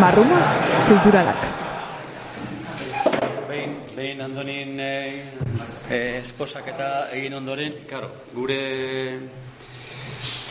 [0.00, 0.38] Marruma
[0.88, 1.40] kulturalak.
[3.48, 4.94] Behin, behin andonin e,
[5.90, 8.60] e, esposak eta egin ondoren, karo, gure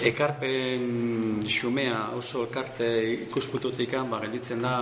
[0.06, 2.90] ekarpen xumea oso elkarte
[3.28, 4.76] ikuspututik ba, gelditzen da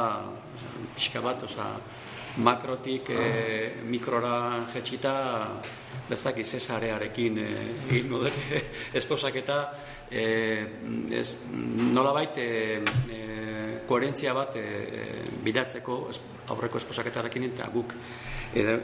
[0.96, 1.70] pixka bat, oza,
[2.44, 5.16] makrotik e, mikrora jetxita
[6.10, 7.50] bezak izesarearekin e,
[7.90, 8.12] egin
[9.00, 9.60] esposak eta
[10.12, 10.26] e,
[11.16, 11.38] ez,
[11.96, 13.59] nola baita e,
[13.90, 14.66] koherentzia bat e,
[15.44, 16.00] bilatzeko
[16.54, 17.96] aurreko esposaketarekin eta guk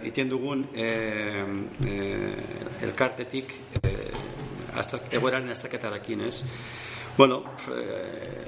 [0.05, 0.87] iten dugun e,
[1.85, 1.95] e,
[2.85, 3.93] elkartetik e,
[5.11, 6.43] egoeraren azterketarekin, ez?
[7.17, 7.41] Bueno,
[7.71, 8.45] e,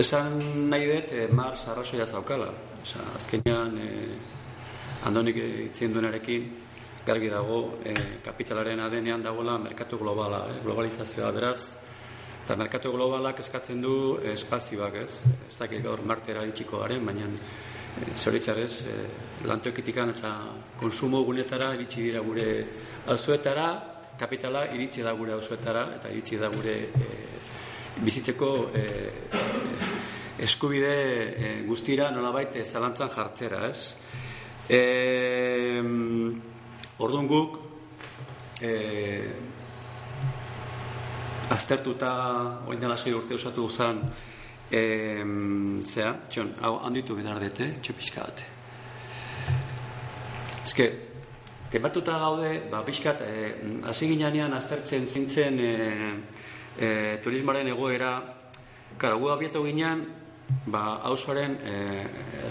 [0.00, 0.38] esan
[0.70, 2.50] nahi dut, e, Mars arrazoia zaukala.
[2.82, 3.90] Osa, azkenean, e,
[5.06, 5.38] andonik
[5.68, 6.48] itzien duenarekin,
[7.06, 11.60] garbi dago, e, kapitalaren adenean dagoela merkatu globala, e, globalizazioa beraz,
[12.46, 15.14] eta merkatu globalak eskatzen du espazioak, ez?
[15.48, 18.92] Ez dakit gaur martera itxiko garen, baina e, zoritxarez, e,
[19.50, 20.30] lantoekitikan eta
[20.78, 22.46] konsumo gunetara iritsi dira gure
[23.10, 23.66] alzuetara,
[24.20, 27.08] kapitala iritsi da gure auzuetara eta iritsi da gure e,
[28.06, 28.84] bizitzeko e,
[30.46, 33.96] eskubide e, guztira nolabait zalantzan jartzera, ez?
[34.70, 35.82] E,
[37.02, 37.58] orduan guk
[38.62, 38.70] e,
[41.50, 42.12] aztertuta
[42.66, 44.00] oin dela sei urte osatu zen
[44.70, 44.82] e,
[45.84, 48.42] zera, txon, hau handitu bidar dute, txopiska bat.
[50.64, 50.88] Ezke,
[51.66, 53.46] Kebatuta gaude, ba, pixkat, e,
[53.90, 55.72] hasi ginean aztertzen zintzen e,
[56.78, 56.90] e,
[57.22, 58.12] turismoaren egoera,
[58.96, 60.04] kara, gu abiatu ginean,
[60.70, 61.74] ba, hausoaren e,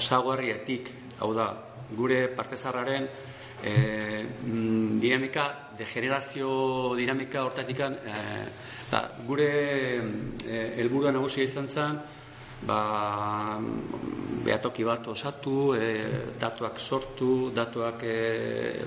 [0.01, 1.47] zaguarrietik, hau da,
[1.95, 3.07] gure partezarraren
[3.63, 3.73] e,
[4.99, 5.47] dinamika,
[5.79, 8.19] degenerazio dinamika hortatikan, e,
[8.91, 9.49] da, gure
[10.45, 11.97] e, helburua nagusia izan zen,
[12.65, 13.59] ba,
[14.45, 15.87] behatoki bat osatu, e,
[16.39, 18.17] datuak sortu, datuak e,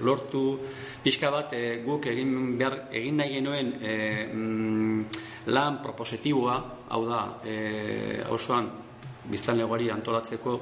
[0.02, 0.58] lortu,
[1.02, 3.96] pixka bat e, guk egin, behar, egin nahi genuen e,
[4.32, 6.58] mm, lan propositiboa,
[6.94, 8.70] hau da, e, hausuan
[9.28, 10.60] biztan antolatzeko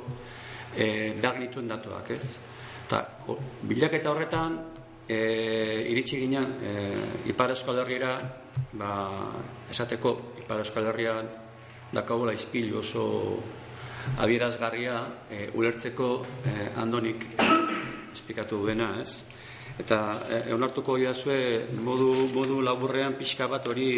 [0.77, 2.39] e, behar nituen datuak, ez?
[2.89, 4.59] Ta, o, bilaketa horretan,
[5.09, 6.73] e, iritsi ginen e,
[7.31, 8.17] Ipar Euskal Herriera,
[8.73, 8.93] ba,
[9.71, 11.29] esateko Ipar Euskal Herrian
[11.93, 13.07] dakagola izpil oso
[14.23, 14.99] adierazgarria
[15.31, 16.11] e, ulertzeko
[16.47, 17.27] e, andonik
[18.13, 19.25] esplikatu duena, ez?
[19.79, 23.91] Eta e, eunartuko idazue modu, modu laburrean pixka bat hori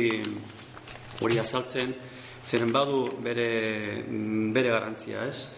[1.22, 1.94] hori azaltzen,
[2.48, 4.02] zeren badu bere,
[4.54, 5.48] bere garantzia, ez?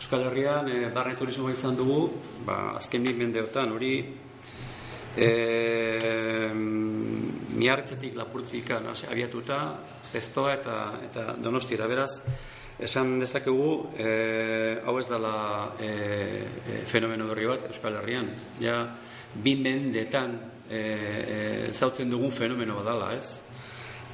[0.00, 2.08] Euskal Herrian e, barne turismoa izan dugu,
[2.46, 3.94] ba, azken mendeotan hori
[5.16, 5.30] e,
[7.60, 9.60] miartzetik lapurtzik abiatuta,
[10.04, 10.78] zestoa eta,
[11.10, 12.12] eta donosti da beraz,
[12.80, 15.34] esan dezakegu e, hau ez dela
[15.76, 18.30] e, e, fenomeno berri bat Euskal Herrian.
[18.60, 18.80] Ja,
[19.34, 20.38] bi mendetan
[20.70, 21.38] e, e,
[21.72, 23.40] zautzen dugun fenomeno badala, ez?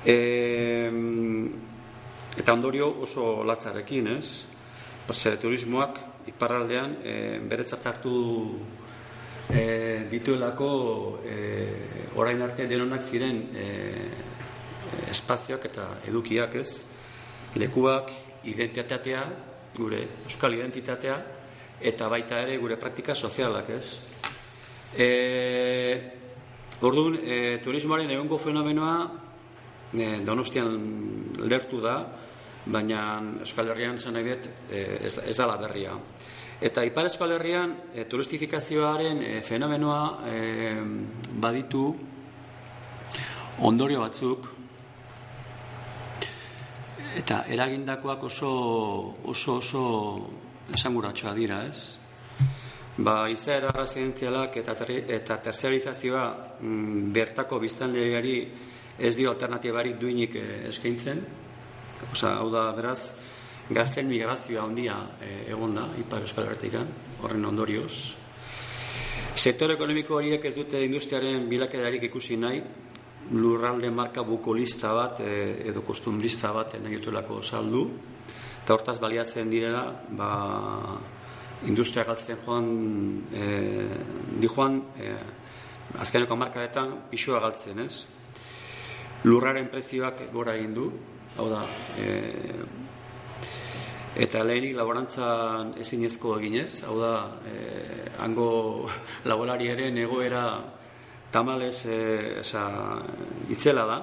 [0.05, 0.91] E,
[2.37, 4.29] eta ondorio oso latzarekin, ez?
[5.15, 7.15] Zer turismoak iparraldean e,
[7.47, 8.17] beretzat hartu
[9.51, 11.37] e, dituelako e,
[12.17, 13.67] orain arte denonak ziren e,
[15.11, 16.87] espazioak eta edukiak ez,
[17.57, 18.11] lekuak,
[18.47, 19.23] identitatea,
[19.77, 21.17] gure euskal identitatea,
[21.81, 23.87] eta baita ere gure praktika sozialak ez.
[24.97, 25.09] E,
[26.85, 28.97] Orduan, e, turismoaren egongo fenomenoa
[29.97, 30.75] e, donostian
[31.49, 31.97] lertu da,
[32.67, 34.41] baina Euskal Herrian e,
[35.07, 35.95] ez, ez dala berria.
[36.57, 40.37] Eta Ipar Euskal Herrian e, turistifikazioaren e, fenomenoa e,
[41.37, 41.91] baditu
[43.69, 44.49] ondorio batzuk
[47.21, 48.51] eta eragindakoak oso
[49.29, 49.85] oso oso
[50.73, 52.01] esanguratsoa dira, ez?
[52.97, 56.25] Ba, izaera residenzialak eta, ter eta terciarizazioa
[56.61, 58.39] mm, bertako biztanleari
[58.97, 60.41] ez dio alternatibarik duinik
[60.73, 61.21] eskaintzen.
[62.13, 63.13] Osa, hau da, beraz,
[63.71, 66.87] gazten migrazioa handia e, egon da, Ipar Euskal Herretikan,
[67.23, 68.15] horren ondorioz.
[69.37, 72.63] Sektor ekonomiko horiek ez dute industriaren bilakedarik ikusi nahi,
[73.35, 75.33] lurralde marka bukolista bat e,
[75.67, 77.89] edo kostumbrista bat nahi dutulako saldu,
[78.63, 79.83] eta hortaz baliatzen direla,
[80.15, 80.31] ba,
[81.67, 82.71] industria galtzen joan,
[83.35, 83.51] e,
[84.39, 85.13] di joan, e,
[86.03, 88.07] azkeneko markaretan pixua galtzen, ez?
[89.27, 90.91] Lurraren prezioak gora egin du,
[91.37, 91.65] hau da,
[91.99, 92.86] e,
[94.17, 97.13] Eta lehenik laborantzan ezinezko eginez, hau da,
[97.45, 98.89] eh, hango
[99.29, 100.47] laborariaren egoera
[101.31, 102.65] tamalez eh, esa,
[103.53, 103.99] itzela da.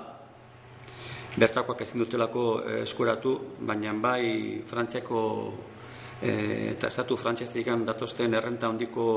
[1.33, 3.31] bertakoak ezin dutelako eh, eskuratu,
[3.65, 5.21] baina bai Frantziako
[6.21, 9.07] eh, eta estatu frantziazik datosten errenta handiko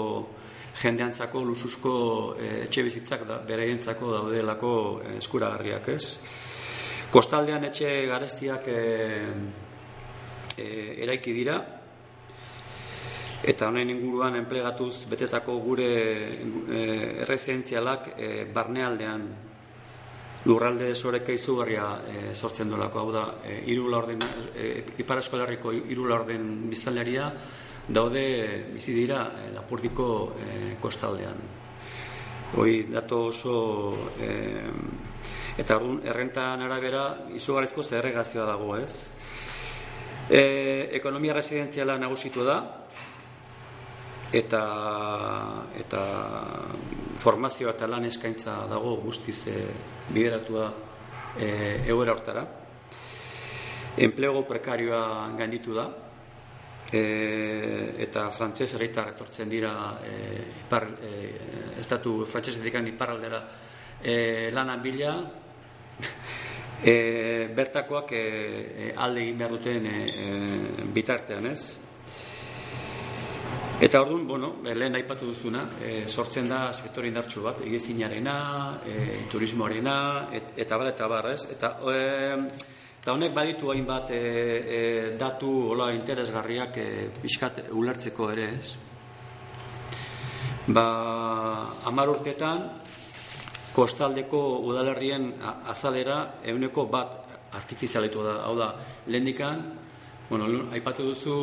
[0.80, 1.92] jendeantzako lusuzko
[2.40, 4.72] eh, etxe bizitzak da, beraientzako daudelako
[5.18, 6.18] eskuragarriak ez.
[7.12, 9.65] Kostaldean etxe garestiak eh,
[10.58, 11.56] eh, eraiki dira,
[13.46, 15.90] eta honen inguruan enplegatuz betetako gure
[16.26, 16.80] e,
[17.22, 18.08] errezentzialak
[18.52, 19.26] barnealdean
[20.46, 24.22] lurralde desoreka izugarria e, sortzen dolako, hau da, e, iru laurden,
[24.54, 27.30] e, ipar eskolarriko iru laurden biztanleria
[27.88, 28.22] daude
[28.72, 31.42] bizi dira e, lapurdiko e, kostaldean.
[32.56, 33.56] Hoi dato oso
[34.22, 34.30] e,
[35.58, 39.15] eta errentan arabera izugarrizko zerregazioa dago, ez?
[40.26, 42.56] E, ekonomia residenziala nagusitu da,
[44.34, 44.62] eta
[45.78, 46.00] eta
[47.22, 49.54] formazioa eta lan eskaintza dago guztiz e,
[50.10, 50.66] bideratua
[51.38, 51.48] e,
[51.86, 52.42] egoera hortara.
[53.96, 55.86] Enplego prekarioa gainditu da,
[56.90, 60.12] e, eta frantzes egitar etortzen dira e,
[60.66, 61.14] ipar, e,
[61.80, 63.42] estatu frantzesetik iparraldera
[64.02, 65.14] e, lanan bila,
[66.82, 68.22] e, bertakoak e,
[68.88, 71.60] e, alde egin behar duten e, e, bitartean ez,
[73.78, 78.36] Eta orduan, bueno, lehen aipatu duzuna, e, sortzen da sektore indartsu bat, egizinarena,
[78.80, 78.94] e,
[79.28, 79.96] turismoarena,
[80.32, 81.42] et, eta bar, eta bar, ez?
[81.52, 81.98] Eta, e,
[83.02, 84.22] eta honek baditu hain bat e,
[84.78, 84.80] e,
[85.20, 86.86] datu hola interesgarriak e,
[87.20, 88.72] pixkat ulertzeko ere, ez?
[90.72, 90.86] Ba,
[91.84, 92.64] amar urtetan,
[93.76, 95.34] kostaldeko udalerrien
[95.68, 98.70] azalera euneko bat artifizialetu da, hau da,
[99.06, 99.60] lehendikan,
[100.26, 101.34] Bueno, aipatu duzu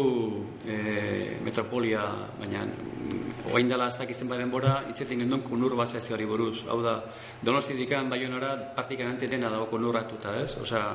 [0.68, 2.02] e, metropolia,
[2.36, 2.66] baina
[3.54, 6.66] oain dela ez dakizten bai denbora, itzetin gendun kunur bazazioari buruz.
[6.68, 6.98] Hau da,
[7.40, 10.58] donosti dikan baionara praktikamente dena dago kunurratuta, ez?
[10.60, 10.90] Osea,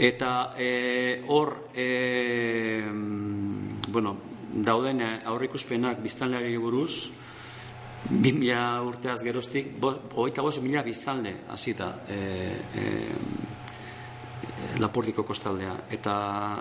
[0.00, 0.70] eta e,
[1.28, 2.88] hor, e,
[3.92, 4.16] bueno,
[4.64, 7.10] dauden aurrikuspenak biztanleari buruz,
[8.10, 8.42] bin
[8.84, 9.74] urteaz geroztik,
[10.14, 11.90] hogeita bost mila biztanle, hasita.
[12.08, 12.18] E,
[12.74, 12.84] e,
[14.80, 16.14] Lapordiko kostaldea eta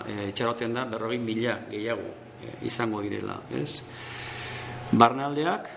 [0.05, 2.09] e, itxaroten da berrogin mila gehiago
[2.43, 3.81] e, izango direla, ez?
[4.91, 5.69] Barnaldeak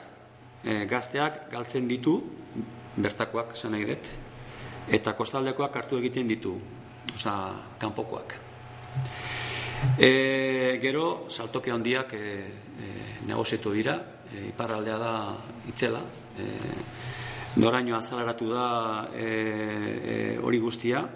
[0.65, 2.19] e, gazteak galtzen ditu
[2.97, 4.11] bertakoak esan nahi dut
[4.93, 6.57] eta kostaldekoak hartu egiten ditu
[7.15, 8.37] osea, kanpokoak
[9.99, 12.27] e, gero saltoke handiak e,
[13.27, 15.13] e, dira e, iparraldea da
[15.73, 16.05] itzela
[16.37, 16.49] e,
[17.57, 18.67] noraino azalaratu da
[19.17, 21.07] e, hori guztia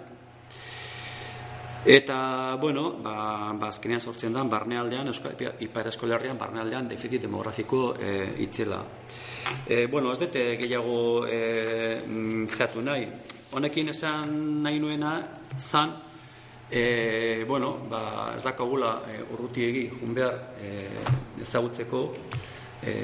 [1.83, 5.07] Eta, bueno, ba, ba azkenean sortzen da, barnealdean,
[5.65, 8.11] ipar eskolarrian, barnealdean, defizit demografiko e,
[8.45, 8.83] itzela.
[9.65, 12.05] E, bueno, ez dute gehiago e,
[12.45, 13.07] zehatu nahi.
[13.57, 15.15] Honekin esan nahi nuena,
[15.57, 15.95] zan,
[16.69, 20.85] e, bueno, ba, ez dakagula e, urrutiegi, junbear, e,
[21.41, 22.03] ezagutzeko,
[22.83, 22.95] e,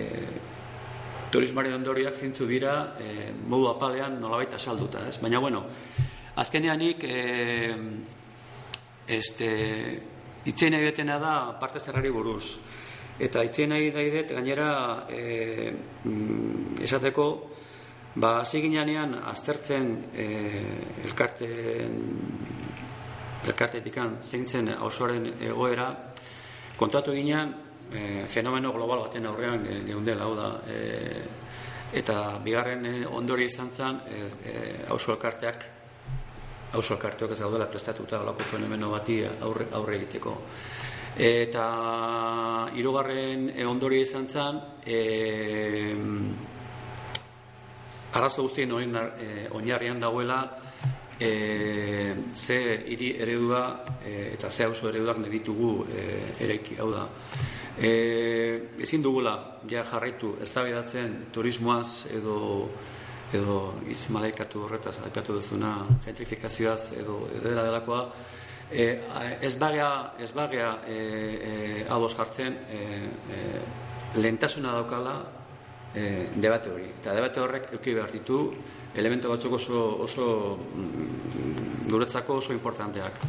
[1.31, 5.17] turismaren ondoriak zintzu dira, e, modu apalean nolabait asalduta, ez?
[5.21, 5.65] Baina, bueno,
[6.35, 7.75] azkeneanik, e,
[9.07, 9.51] este,
[10.45, 12.57] itzen egitena da parte zerrari buruz.
[13.19, 15.73] Eta itzen nahi daidet gainera e,
[16.85, 17.27] esateko
[18.15, 20.25] ba hasi aztertzen e,
[21.05, 21.97] elkarten
[23.47, 25.95] elkartetikan zeintzen osoaren egoera
[26.77, 27.53] kontatu ginean
[27.91, 31.21] e, fenomeno global baten aurrean geundela hau da e,
[31.93, 34.55] eta bigarren e, ondori izan zen e, e,
[34.89, 35.65] elkarteak
[36.73, 40.35] hauso elkartuak ez daudela prestatuta olako fenomeno bati aurre, aurre egiteko.
[41.17, 41.65] Eta
[42.75, 45.95] hirugarren e, ondoria izan zen, e,
[48.13, 50.41] arazo guztien e, oinarrian dagoela
[51.19, 56.03] e, ze hiri eredua e, eta ze hauso ereduak meditugu e,
[56.43, 57.07] eraiki, hau da.
[57.77, 57.91] E,
[58.81, 60.63] ezin dugula ja jarraitu ez da
[61.31, 62.69] turismoaz edo
[63.33, 68.07] edo iz malaikatu horretaz aipatu duzuna gentrifikazioaz edo edera delakoa.
[68.71, 68.99] E,
[69.41, 72.79] ez bagea ez bagea e, e, ados jartzen e,
[73.35, 75.17] e, lentasuna daukala
[75.93, 76.89] e, debate hori.
[76.99, 78.41] Eta debate horrek euki behar ditu
[78.95, 83.19] elemento batzuk oso, oso mm, guretzako oso importanteak.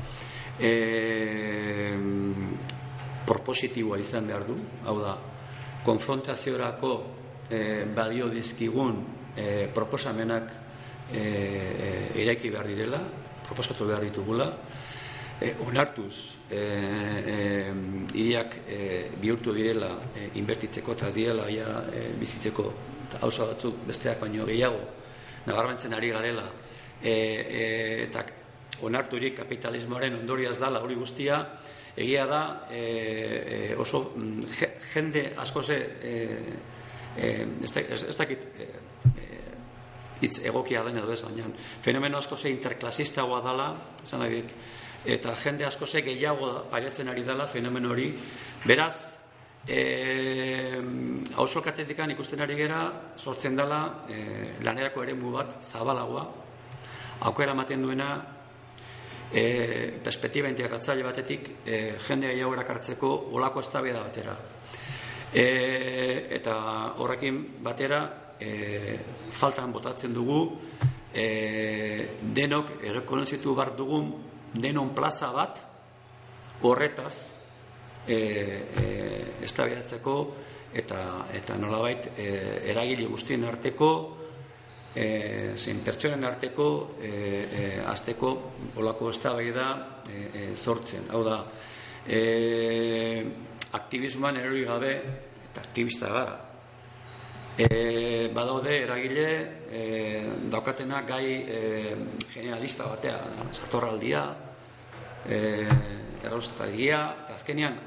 [0.59, 1.95] E,
[3.28, 4.56] propositiboa izan behar du.
[4.88, 5.14] Hau da
[5.85, 6.92] konfrontaziorako
[7.50, 9.02] e, balio dizkigun
[9.37, 10.50] e, proposamenak
[11.12, 11.90] e, e,
[12.23, 13.00] eraiki behar direla,
[13.47, 14.49] proposatu behar ditugula,
[15.40, 17.38] e, onartuz e, e,
[18.18, 18.80] iriak e,
[19.20, 22.73] bihurtu direla e, inbertitzeko eta direla ja, e, bizitzeko
[23.23, 24.80] hausa batzuk besteak baino gehiago
[25.47, 26.44] nabarmentzen ari garela.
[27.00, 27.64] E, e,
[28.04, 28.25] eta
[28.85, 31.40] onarturik kapitalismoaren ondoriaz dala hori guztia,
[31.99, 34.40] egia da e, oso mm,
[34.93, 36.14] jende asko ze e,
[37.17, 38.69] e, ez, dakit e,
[40.23, 41.50] hitz egokia den edo ez, baina
[41.83, 43.69] fenomeno asko ze interklasistagoa dala,
[44.02, 44.55] esan nahi dit,
[45.19, 48.12] eta jende asko ze gehiago pariatzen ari dela fenomeno hori,
[48.67, 49.19] beraz,
[49.69, 50.81] E,
[51.37, 52.78] hauso katetikan ikusten ari gera,
[53.21, 56.23] sortzen dela e, lanerako ere bat zabalagoa,
[57.28, 58.38] aukera ematen duena
[59.32, 64.37] e, perspektiba integratzaile batetik e, jende gehiago erakartzeko olako eztabaida batera.
[65.32, 65.47] E,
[66.38, 66.54] eta
[66.99, 68.00] horrekin batera
[68.40, 68.99] e,
[69.30, 70.40] faltan botatzen dugu
[71.12, 74.12] e, denok errekonozitu bar dugun
[74.54, 75.61] denon plaza bat
[76.62, 77.14] horretaz
[78.06, 78.87] e, e,
[79.44, 80.14] eztabaidatzeko
[80.75, 82.28] eta eta nolabait e,
[82.70, 84.17] eragile guztien arteko
[84.95, 88.33] e, zein pertsonen arteko e, e, azteko
[88.76, 89.68] olako eztabaida
[90.09, 91.09] e, e, sortzen.
[91.12, 91.42] Hau da,
[92.07, 92.21] e,
[93.78, 94.92] aktivismoan erori gabe
[95.50, 96.37] eta aktivista gara.
[97.59, 99.28] E, badaude eragile
[99.66, 99.83] e,
[100.50, 101.62] daukatena gai e,
[102.30, 103.18] generalista batea,
[103.52, 104.23] satorraldia,
[105.26, 105.38] e,
[106.23, 107.78] erraustagia, eta azkenean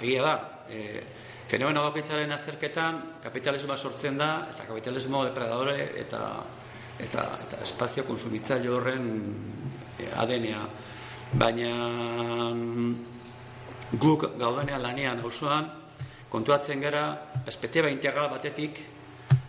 [0.00, 0.34] egia da,
[0.68, 1.02] e,
[1.48, 6.22] fenomeno bakoitzaren azterketan kapitalismoa sortzen da, eta kapitalismo depredadore eta
[6.98, 9.08] eta, eta espazio konsumitzaile horren
[10.18, 10.62] adenea.
[11.38, 11.72] Baina
[12.50, 12.94] mm,
[14.00, 15.68] guk gaudenean lanean osoan,
[16.28, 17.04] kontuatzen gara,
[17.44, 18.80] perspektiba integral batetik,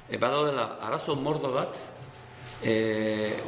[0.10, 1.80] e, badaudela arazo mordo bat,
[2.62, 2.76] e,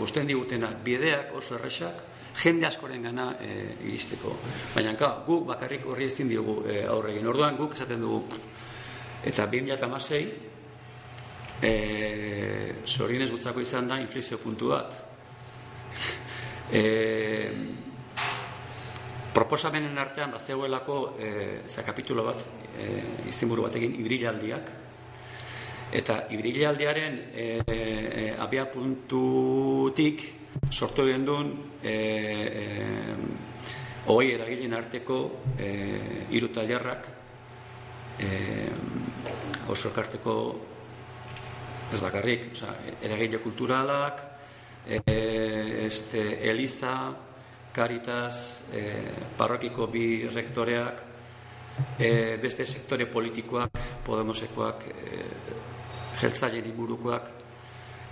[0.03, 4.35] usten digutena bideak oso erresak, jende askoren gana e, iristeko.
[4.75, 7.27] Baina ka, gu bakarrik horri ezin diogu e, aurre egin.
[7.27, 8.23] Orduan guk esaten dugu
[9.25, 10.49] eta 2016
[11.61, 14.93] eh sorinez gutzako izan da inflexio puntu bat.
[16.71, 17.51] E,
[19.33, 22.37] proposamenen artean bazegoelako eh za kapitulo bat
[22.79, 24.71] eh izenburu batekin ibrilaldiak
[25.91, 30.23] eta ibrilaldiaren eh e, abia puntutik
[30.71, 31.25] sortu egin
[31.83, 33.15] e, e,
[34.07, 35.17] hoi eragilen arteko
[35.57, 35.69] e,
[36.37, 37.07] iru talerrak
[38.19, 38.29] e,
[39.69, 40.35] oso karteko
[41.91, 42.73] ez bakarrik oza,
[43.03, 44.23] eragile kulturalak
[44.87, 46.95] e, este, Eliza
[47.71, 48.83] Caritas e,
[49.37, 51.03] parrokiko bi rektoreak
[51.97, 55.21] e, beste sektore politikoak Podemosekoak e,
[56.21, 57.40] jeltzaileen ingurukoak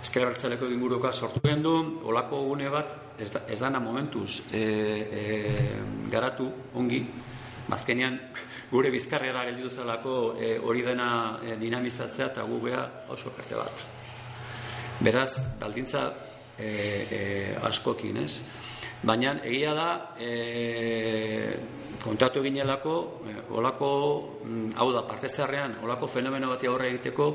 [0.00, 1.74] Ezker Bertzaleko inguruka sortu gendu,
[2.08, 5.24] olako gune bat, ez, da, ez dana momentuz e, e,
[6.08, 6.46] garatu,
[6.80, 7.02] ongi,
[7.68, 8.16] mazkenian
[8.70, 11.10] gure bizkarrera gelditu zelako e, hori dena
[11.44, 13.84] e, dinamizatzea eta gu beha oso karte bat.
[15.04, 16.06] Beraz, baldintza
[16.56, 17.20] e, e,
[17.68, 18.40] askokin, ez?
[19.02, 21.56] Baina egia da, e,
[22.00, 22.96] kontatu ginelako,
[23.28, 23.90] e, olako,
[24.44, 27.34] mm, hau da, partezarrean, olako fenomeno bat aurre egiteko,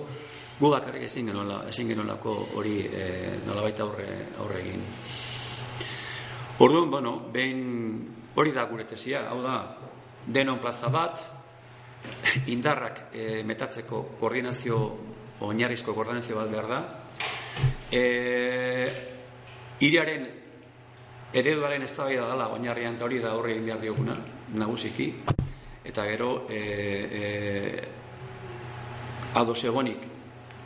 [0.60, 3.08] gu bakarrik ezin genuela, ezin genuelako hori e,
[3.46, 4.08] nolabait aurre,
[4.40, 4.86] aurre egin.
[6.64, 9.58] Orduan, bueno, behin hori da gure tesia, hau da,
[10.26, 11.26] denon plaza bat,
[12.56, 14.80] indarrak e, metatzeko koordinazio,
[15.44, 16.80] oinarrizko koordinazio bat behar da,
[17.92, 18.06] e,
[19.84, 20.28] iriaren
[21.36, 24.16] ereduaren ez da dela oinarrian hori da horre egin behar dioguna,
[24.56, 25.12] nagusiki,
[25.84, 26.60] eta gero e,
[27.12, 27.88] e,
[29.36, 30.15] ados egonik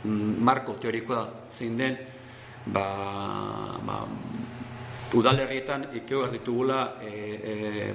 [0.04, 1.98] marko teorikoa zein den
[2.66, 2.86] ba,
[3.84, 4.04] ba,
[5.14, 7.94] udalerrietan ikeo behar ditugula e, e,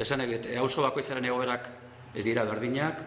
[0.00, 1.68] esan eget, e, hauso bakoitzaren egoerak
[2.14, 3.02] ez dira berdinak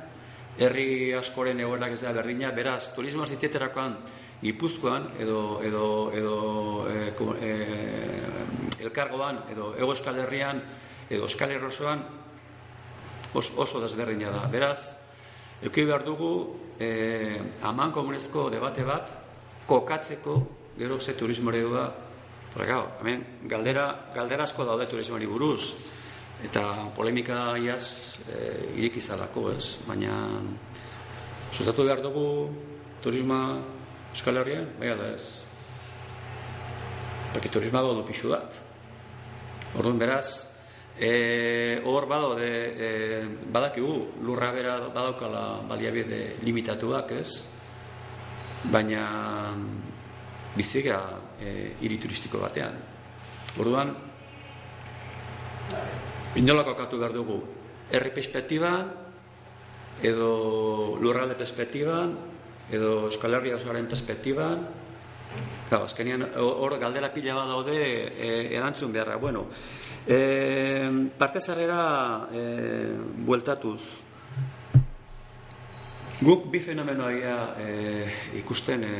[0.57, 3.97] herri askoren egoerak ez dira berdinak beraz, turismo zitziterakoan
[4.45, 6.37] ipuzkoan edo, edo, edo
[6.91, 7.53] e, e,
[8.85, 10.61] elkargoan edo ego eskal herrian
[11.09, 12.05] edo eskal herrosoan
[13.33, 14.45] oso desberdina da.
[14.49, 14.95] Beraz,
[15.63, 19.09] Eki behar dugu e, aman komunezko debate bat
[19.65, 20.35] kokatzeko
[20.77, 21.93] gero ze turismo ere da.
[23.01, 25.73] Hemen, galdera, galdera asko daude turismoari buruz.
[26.43, 26.61] Eta
[26.95, 29.77] polemika iaz e, irik izalako ez?
[29.87, 30.41] Baina
[31.51, 32.49] sustatu behar dugu
[33.01, 33.59] turisma
[34.13, 34.69] euskal herrian?
[34.79, 35.41] Bai ala ez.
[37.33, 38.61] Baki turisma du pixu bat.
[39.77, 40.56] Orduan beraz,
[40.99, 42.89] E, hor bado de e,
[43.53, 47.45] badakigu lurra bera badaukala baliabide limitatuak, ez?
[48.73, 49.53] Baina
[50.57, 51.01] bizigea
[51.37, 52.73] e, hiri turistiko batean.
[53.61, 53.93] Orduan
[56.37, 57.37] inolako katu behar dugu
[57.91, 58.89] herri perspektiban
[60.01, 62.17] edo lurralde perspektiban
[62.71, 64.67] edo Euskal Herria osoaren perspektiban
[65.67, 69.17] Gau, azkenean hor galdera pila bat daude e, erantzun beharra.
[69.19, 69.43] Bueno,
[70.07, 72.95] e, parte zarrera e,
[73.25, 73.81] bueltatuz.
[76.21, 77.11] Guk bi fenomenoa
[77.59, 78.07] e,
[78.39, 78.93] ikusten e,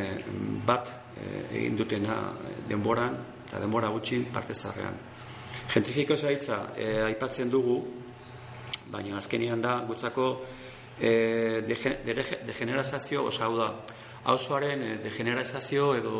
[0.66, 2.20] bat e, egin dutena
[2.68, 3.16] denboran
[3.48, 5.00] eta denbora gutxi parte zarrean.
[5.72, 7.80] Gentrifiko zaitza e, aipatzen dugu,
[8.92, 10.28] baina azkenean da gutzako
[11.00, 13.72] e, degenerazazio, osa hau da,
[14.28, 16.20] hausuaren e, degenerazazio edo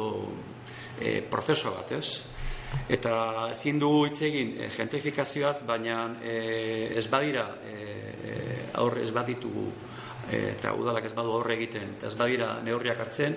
[1.00, 2.24] e, prozeso bat, ez?
[2.88, 6.36] Eta ezin dugu hitz egin e, gentrifikazioaz, baina e,
[6.98, 7.76] ez badira e,
[8.80, 9.66] aurre ez baditugu
[10.32, 13.36] e, eta udalak ez badu aurre egiten eta ez badira neurriak hartzen,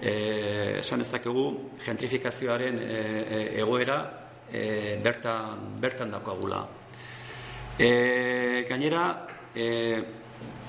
[0.00, 0.14] e,
[0.80, 1.44] esan ez dakegu
[1.84, 3.98] gentrifikazioaren e, e, egoera
[4.50, 4.62] e,
[5.04, 6.62] bertan, bertan dakoagula.
[7.78, 9.04] E, gainera,
[9.54, 9.68] e,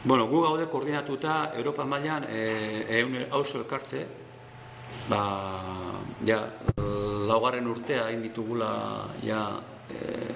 [0.02, 4.06] Bueno, gu gaude koordinatuta Europa mailan eh eun elkarte
[5.10, 5.22] ba
[6.26, 6.40] ja
[7.30, 8.72] laugarren urtea egin ditugula
[9.24, 9.42] ja
[9.90, 10.36] eh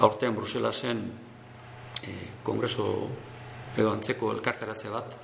[0.00, 1.04] aurtean Bruselasen
[2.02, 3.10] eh kongreso
[3.76, 5.16] edo antzeko elkarteratze bat.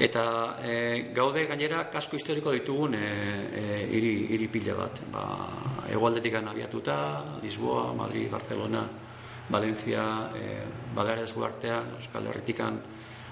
[0.00, 3.00] Eta e, gaude gainera kasko historiko ditugun eh
[3.52, 5.00] e, hiri hiri pila bat.
[5.12, 5.24] Ba
[5.90, 8.88] hegoaldetik abiatuta Lisboa, Madrid, Barcelona
[9.50, 10.62] Valencia, eh,
[10.94, 12.80] Baleares guartean, Euskal Herritikan,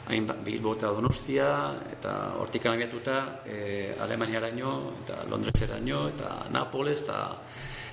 [0.08, 1.48] hain Bilbo eta Donostia,
[1.92, 7.18] eta hortikan abiatuta eh, Alemaniaraino, eta Londreseraino, eta Napoles, eta,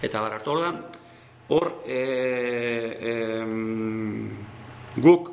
[0.02, 0.72] eta Barartola.
[1.50, 3.46] Hor, eh, eh,
[4.96, 5.32] guk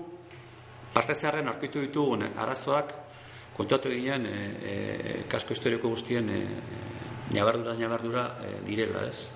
[0.92, 2.92] parte zeharren arkitu ditugun arazoak
[3.56, 6.42] kontatu ginen eh, eh, kasko historiko guztien eh,
[7.32, 9.30] nabarduraz nabardura eh, direla, ez?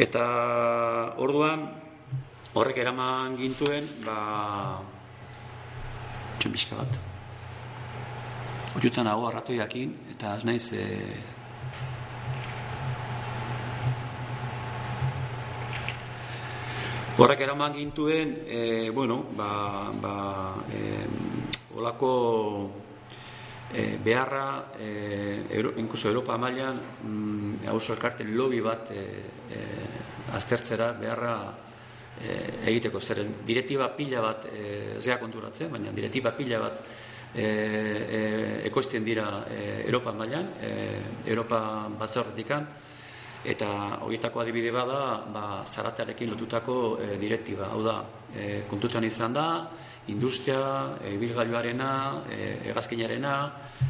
[0.00, 0.24] Eta
[1.20, 1.66] orduan,
[2.56, 4.80] horrek eraman gintuen, ba,
[6.38, 6.98] txempizka bat.
[8.76, 10.86] Horiotan hau arratu jakin, eta ez naiz, e,
[17.18, 20.14] horrek eraman gintuen, e, bueno, ba, ba,
[20.72, 21.04] e,
[21.76, 22.12] olako
[23.72, 29.04] e, beharra, e, Euro, incluso Europa mailan, mm, hau elkarten lobby bat e,
[29.52, 29.60] e,
[30.32, 31.36] aztertzera beharra
[32.20, 36.82] e, egiteko zer direktiba pila bat e, ez konturatzen, baina direktiba pila bat
[37.34, 38.20] e, e,
[38.68, 40.72] ekoizten dira e, Europa mailan, e,
[41.26, 42.66] Europa batzordetikan
[43.42, 47.72] eta horietako adibide bada ba, zaratarekin lotutako e, direktiba.
[47.74, 47.96] Hau da,
[48.34, 49.46] e, kontutan izan da,
[50.06, 53.34] industria, e, bilgailuarena, e, egazkinarena,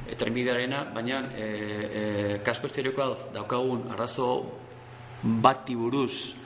[0.06, 2.04] e, trenbidearena, baina e, e,
[2.44, 4.30] kasko estereokoa daukagun arrazo
[5.22, 6.41] bat tiburuz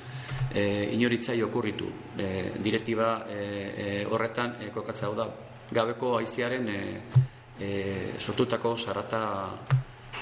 [0.53, 1.91] e, inoritzai okurritu.
[2.17, 3.41] E, direktiba e,
[3.77, 5.29] e, horretan e, kokatza da.
[5.71, 6.81] Gabeko aiziaren e,
[7.59, 9.51] e, sortutako sarata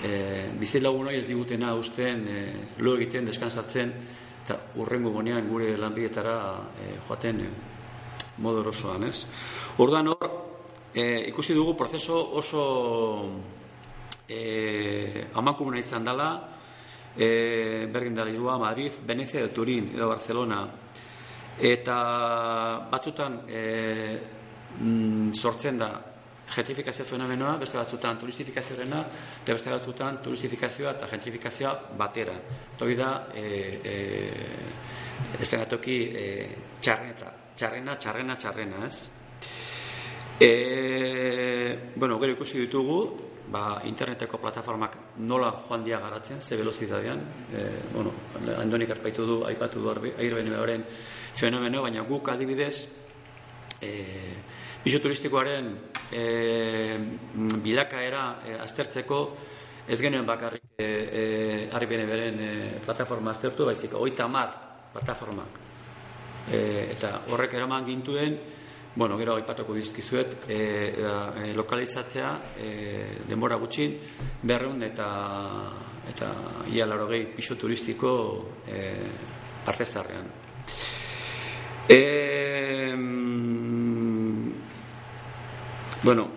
[0.02, 2.40] e, bizilagun hori ez digutena usten e,
[2.78, 3.92] lo egiten deskansatzen
[4.44, 6.38] eta urrengo bonean gure lanbietara
[6.76, 7.50] e, joaten e,
[8.38, 9.26] modu erosoan ez?
[9.78, 10.30] Orduan hor
[10.94, 12.64] e, ikusi dugu prozeso oso
[14.28, 16.28] e, amakumena izan dela
[17.16, 20.68] e, Bergin dara Madrid, Venezia edo Turin edo Barcelona
[21.58, 24.18] eta batzutan e,
[24.80, 26.14] mm, sortzen da
[26.54, 29.00] gentrifikazio fenomenoa, beste batzutan turistifikazioarena,
[29.42, 32.34] eta beste batzutan turistifikazioa eta gentrifikazioa batera.
[32.78, 33.94] Toi da, e, e,
[35.40, 36.26] ez denatoki e,
[36.80, 38.98] txarrena, txarrena, txarrena, txarrena, ez?
[40.40, 43.00] E, bueno, gero ikusi ditugu,
[43.50, 47.20] ba, interneteko plataformak nola joan dia garatzen, ze velozitatean,
[47.52, 48.12] e, bueno,
[48.58, 50.84] andonik arpaitu du, aipatu du airbene beharen
[51.34, 52.88] fenomeno, baina guk adibidez,
[53.80, 53.90] e,
[54.84, 55.70] biso turistikoaren
[56.12, 56.98] e,
[57.62, 59.20] bilakaera e, aztertzeko,
[59.88, 62.52] ez genuen bakarrik e, e, beren e,
[62.84, 64.52] plataforma aztertu, baizik, oita mar
[64.92, 65.60] plataformak.
[66.50, 68.38] E, eta horrek eraman gintuen,
[68.96, 72.68] Bueno, gero aipatuko dizkizuet, e, e, lokalizatzea e,
[73.26, 73.96] denbora gutxin,
[74.46, 75.08] berreun eta
[76.06, 76.28] eta
[76.70, 78.92] ia laro gehi piso turistiko e,
[79.64, 80.28] parte zarrean.
[81.88, 82.94] E,
[86.04, 86.28] bueno,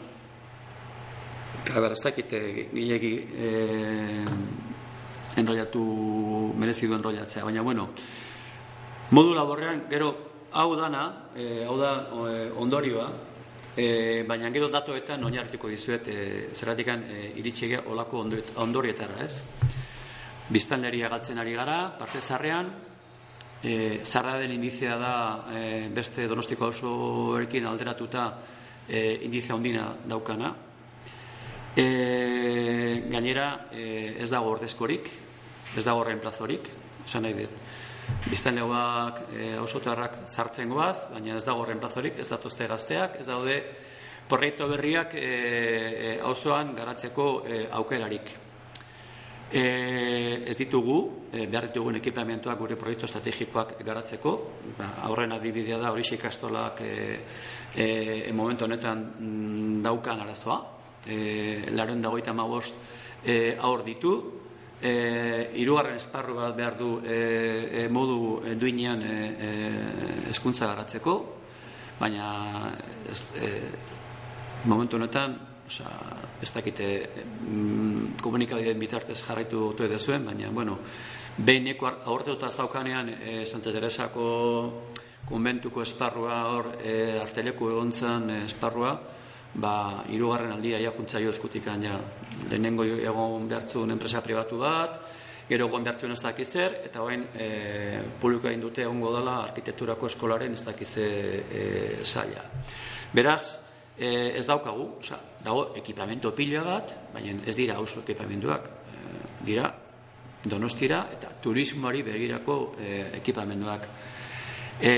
[1.76, 2.34] a ber, ez dakit
[2.74, 3.52] gilegi e,
[5.38, 7.92] enrollatu, merezidu enrollatzea, baina bueno,
[9.12, 10.27] modu laborrean, gero
[10.58, 13.08] hau dana, e, hau da e, ondorioa,
[13.78, 16.18] e, baina gero datuetan oinarrituko dizuet e,
[16.58, 18.24] zerratikan e, iritsege olako
[18.66, 19.44] ondorietara, ez?
[20.50, 22.72] Biztanleria galtzen ari gara, parte zarrean,
[23.62, 25.14] e, zarra den indizea da
[25.54, 28.34] e, beste donostiko oso alderatuta
[28.88, 30.56] e, indizea ondina daukana.
[31.76, 35.12] E, gainera, e, ez dago ordezkorik,
[35.78, 36.72] ez dago horren plazorik,
[37.06, 37.62] esan nahi dut.
[38.28, 41.80] Biztanlegoak e, osotarrak zartzen goaz, baina ez dago horren
[42.18, 43.64] ez datuzte gazteak, ez daude
[44.28, 48.32] proiektu berriak e, e, auzoan garatzeko e, aukerarik.
[49.48, 54.34] E, ez ditugu, e, behar ditugun ekipamentuak gure proiektu estrategikoak garatzeko,
[54.78, 57.20] ba, aurren adibidea da hori ikastolak e,
[57.76, 60.60] e, momentu honetan mm, daukan arazoa,
[61.08, 62.76] e, laren dagoita magost
[63.24, 64.37] e, aur ditu,
[64.82, 67.18] e, irugarren esparru bat behar du e,
[67.84, 69.52] e, modu duinean e, e,
[70.30, 71.18] eskuntza garatzeko,
[72.00, 72.72] baina
[73.10, 73.52] ez, e,
[74.66, 75.38] momentu honetan,
[75.68, 75.90] oza,
[76.42, 76.88] ez dakite
[77.42, 80.78] mm, komunikabideen bitartez jarraitu otu edo zuen, baina, bueno,
[81.38, 84.28] behineko aurte dut azaukanean e, Santa Teresako
[85.28, 88.96] konbentuko esparrua hor e, arteleku egontzan esparrua,
[89.58, 91.98] ba, irugarren aldia ja juntza jo eskutikan ja,
[92.50, 95.00] lehenengo egon behartzun enpresa pribatu bat,
[95.50, 97.48] gero egon behartzun ez dakizer, eta hoen e,
[98.22, 101.64] publikoa indute egongo dela arkitekturako eskolaren ez dakize e,
[102.04, 102.44] saia.
[103.14, 103.58] Beraz,
[103.98, 109.72] e, ez daukagu, oza, dago ekipamento pila bat, baina ez dira oso ekipamentuak, e, dira
[110.48, 112.92] donostira eta turismoari begirako e,
[113.22, 113.88] ekipamentuak.
[114.78, 114.92] E,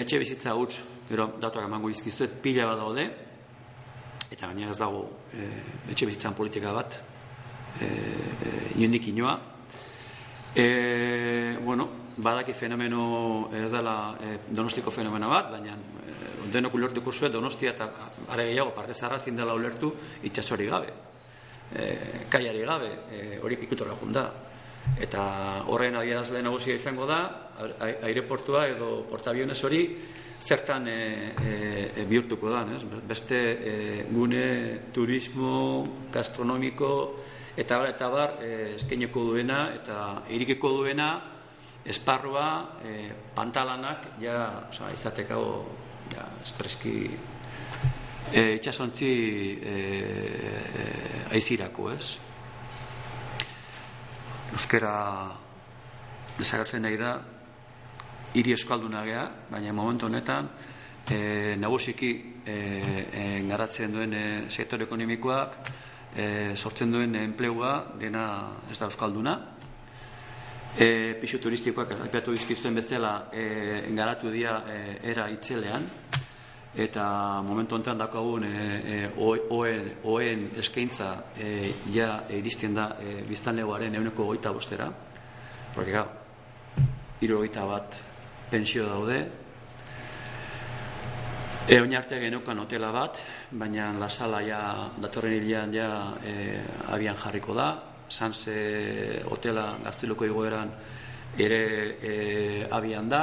[0.00, 3.10] etxe bizitza huts, gero datuak emango izkizuet, pila bat daude,
[4.30, 5.46] eta gaina ez dago e,
[5.90, 7.00] etxe bizitzan politika bat
[7.80, 9.38] e, e, inondik inoa.
[10.54, 17.32] E, bueno badaki fenomeno ez dela e, donostiko fenomeno bat baina e, denok ulertuko zuen
[17.32, 17.90] donostia eta
[18.28, 20.92] are gehiago parte zarra dela ulertu itxasori gabe.
[21.74, 24.30] E, kaiari gabe e, hori pikutora junda
[25.00, 27.52] eta horren adierazle nagusia izango da
[28.02, 29.82] aireportua edo portabionez hori
[30.40, 32.84] zertan e, e, bihurtuko da, ez?
[33.06, 33.74] beste e,
[34.10, 36.92] gune turismo gastronomiko
[37.56, 41.10] eta bar, eta bar e, eskeneko duena eta irikeko duena
[41.84, 45.42] esparrua e, pantalanak ja, oza, izateko
[46.14, 46.96] ja, espreski
[48.32, 49.12] e, itxasontzi
[49.60, 49.76] e,
[51.36, 52.16] aizirako, ez?
[54.50, 54.94] Euskera
[56.38, 57.12] desagatzen nahi da
[58.34, 60.48] hiri eskalduna gea, baina momentu honetan
[61.10, 62.10] e, nagusiki
[62.46, 62.56] e,
[63.12, 65.56] e, garatzen duen e, sektore ekonomikoak
[66.14, 68.26] e, sortzen duen enplegua dena
[68.70, 69.34] ez da euskalduna.
[70.78, 75.88] E, pixu turistikoak aipatu dizkizuen bestela e, garatu dira e, era itzelean.
[76.70, 78.52] Eta momentu honetan dakagun e,
[78.86, 84.86] e, oen, oen eskaintza e, ja iristen da e, biztanlegoaren euneko goita bostera.
[85.74, 86.06] Porque gau,
[87.20, 87.98] irurogeita bat
[88.50, 89.30] pensio daude.
[91.68, 93.20] E, oin arte genukan hotela bat,
[93.52, 95.90] baina lasala ja, datorren hilean ja
[96.26, 96.58] e,
[96.90, 97.68] abian jarriko da.
[98.10, 100.72] Sanse hotela gazteluko igoeran
[101.38, 101.62] ere
[102.02, 102.14] e,
[102.70, 103.22] abian da.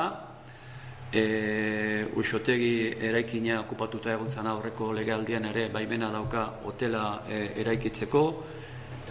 [1.12, 8.24] E, usotegi eraikina okupatuta egontzan aurreko legealdian ere baimena dauka hotela e, eraikitzeko.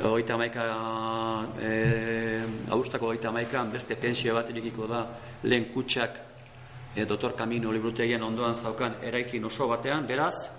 [0.05, 0.63] Oita maika,
[1.57, 5.07] e, augustako oita maikan beste pensio bat irikiko da
[5.49, 6.19] lehen kutsak
[6.95, 7.33] e, Dr.
[7.33, 10.51] Camino librutegian ondoan zaukan eraikin oso batean, beraz,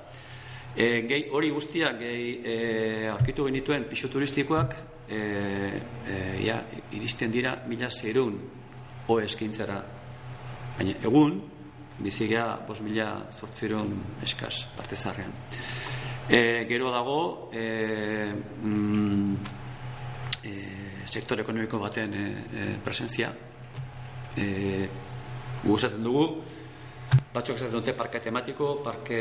[0.75, 2.55] e, gehi hori guztiak gehi e,
[3.11, 4.73] aurkitu genituen pixo turistikoak
[5.07, 6.57] e, e, ja,
[6.97, 8.39] iristen dira mila zerun
[9.07, 9.77] o eskintzara.
[10.79, 11.37] Baina egun,
[11.99, 13.93] bizigea bos mila zortzirun
[14.25, 15.37] eskaz, parte zarrean.
[16.29, 19.35] E, gero dago e, mm,
[20.43, 20.51] e,
[21.07, 23.31] sektore ekonomiko baten e, e, presentzia.
[24.35, 24.89] E,
[25.63, 26.43] guzaten dugu
[27.31, 29.19] batzuk esaten dute parke tematiko parke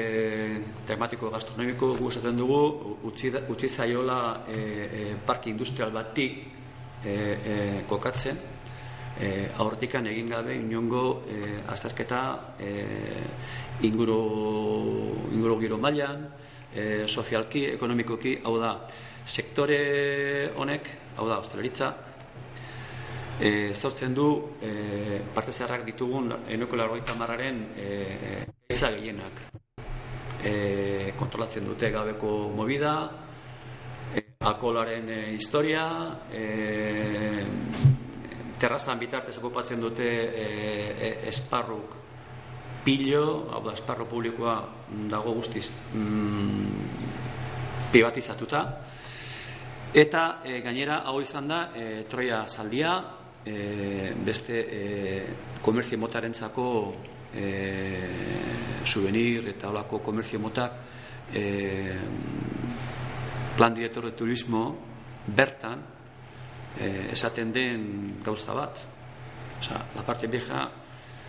[0.85, 6.27] tematiko gastronomiko guzaten dugu utzi, utzi zaiola e, e, parke industrial bati
[7.05, 7.55] e, e,
[7.87, 8.37] kokatzen.
[9.17, 12.75] E, aurtikan egin gabe inongo e, azterketa e,
[13.87, 14.19] inguru
[15.31, 16.27] inguru giro mailan
[16.75, 18.77] e, sozialki, ekonomikoki, hau da,
[19.27, 21.91] sektore honek, hau da, osteleritza,
[23.39, 29.43] e, eh, zortzen du e, parte zerrak ditugun enoko largoita marraren e, gehienak.
[30.43, 33.11] E, kontrolatzen dute gabeko movida,
[34.15, 35.87] e, akolaren e, historia,
[36.31, 37.45] e,
[38.59, 42.06] terrazan bitartez okupatzen dute e, esparruk
[42.87, 44.55] pilo, hau da, esparro publikoa
[45.11, 48.63] dago guztiz mm, privatizatuta.
[49.97, 52.95] Eta e, gainera hau izan da e, Troia saldia,
[53.43, 54.83] e, beste e,
[55.63, 56.69] komerzio motaren zako
[57.35, 57.51] e,
[58.87, 60.79] souvenir eta holako komerzio motak
[61.35, 61.45] e,
[63.57, 64.65] plan director de turismo
[65.27, 65.81] bertan
[66.79, 68.79] eh, esaten den gauza bat.
[69.59, 70.69] O sea, la parte vieja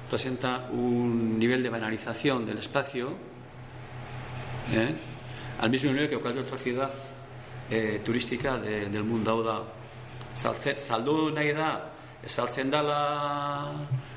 [0.09, 3.09] presenta un nivel de banalización del espacio
[4.73, 4.95] ¿eh?
[5.59, 6.91] al mismo nivel que cualquier otra ciudad
[7.69, 9.31] eh, turística de, del mundo.
[9.31, 9.57] Hau da,
[10.33, 11.51] saltze, saldu nahi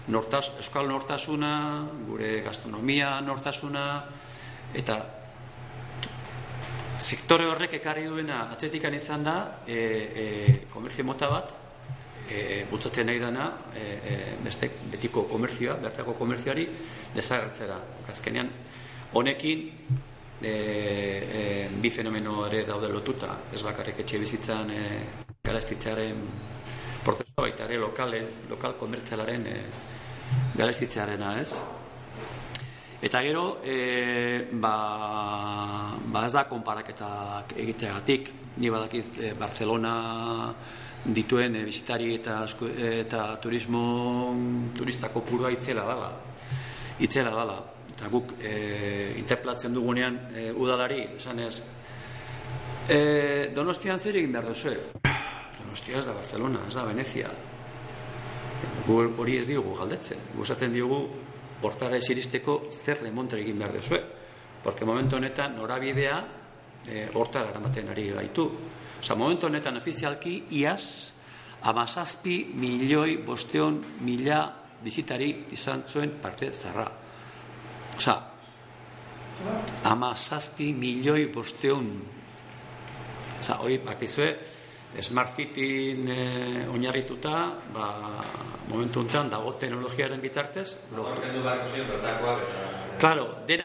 [0.09, 4.05] nortas, euskal nortasuna, gure gastronomia nortasuna,
[4.74, 4.98] eta
[7.00, 10.26] sektore horrek ekarri duena atzetikan izan da e, e,
[10.70, 11.31] komerzio mota
[12.30, 16.66] e, bultzatzen nahi dana e, e, beste betiko komerzioa bertzako komerzioari
[17.14, 17.78] desagertzera.
[18.10, 18.50] Azkenean
[19.12, 19.66] honekin
[20.40, 23.36] e, e, bi fenomeno ere daude lotuta.
[23.52, 24.86] Ez bakarrik etxe bizitzan e,
[25.44, 26.24] garestitzaren
[27.04, 29.58] prozesua baita ere lokalen, lokal komertzialaren e,
[30.56, 31.60] garestitzearena ez?
[33.00, 38.28] Eta gero, e, ba, ba ez da konparaketak egiteagatik,
[38.60, 39.94] ni badakit e, Barcelona
[41.04, 42.44] dituen e, bizitari eta,
[42.78, 44.34] eta turismo
[44.76, 46.10] turista kopurua itzela dala.
[47.00, 47.58] Itzela dala.
[47.94, 51.60] Eta guk e, interplatzen dugunean e, udalari, esan ez,
[52.90, 54.74] e, donostian zer egin behar duzu?
[55.60, 57.30] Donostia ez da Barcelona, ez da Venezia.
[58.86, 60.18] Gu hori ez diogu galdetzen.
[60.34, 61.04] Guzaten diogu
[61.60, 64.00] portara esiristeko zer remonto egin behar dezue.
[64.62, 66.18] Porque momentu honetan norabidea
[66.86, 68.50] e, hortara eramaten ari gaitu.
[69.00, 71.12] Osa, momentu honetan ofizialki iaz
[71.62, 74.42] amazazpi milioi bosteon mila
[74.84, 76.86] bizitari izan zuen parte zarra.
[77.96, 78.16] Osa,
[79.84, 81.92] amazazpi milioi bosteon
[83.40, 84.36] Osa, hori bakizue,
[85.00, 87.86] Smart City e, oinarrituta, ba,
[88.68, 91.06] momentu honetan dago teknologiaren bitartez, lo
[93.00, 93.64] Claro, dena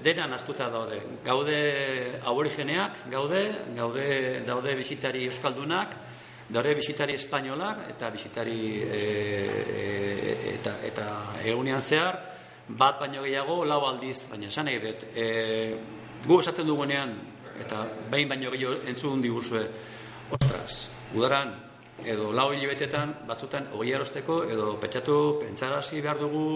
[0.00, 0.96] dena nastuta daude.
[1.22, 3.42] Gaude aborigeneak, gaude,
[3.76, 5.92] gaude daude bisitari euskaldunak,
[6.48, 9.02] daude bisitari espainolak eta bisitari e,
[9.76, 11.06] e, eta eta
[11.44, 12.16] egunean zehar
[12.68, 15.76] bat baino gehiago lau aldiz, baina esan nahi dut, e,
[16.24, 17.12] gu esaten dugunean
[17.60, 19.66] eta behin baino gehiago entzun diguzue,
[20.32, 21.52] ostras, udaran
[22.08, 26.48] edo lau hilabetetan batzutan hogei erosteko edo pentsatu pentsarazi behar dugu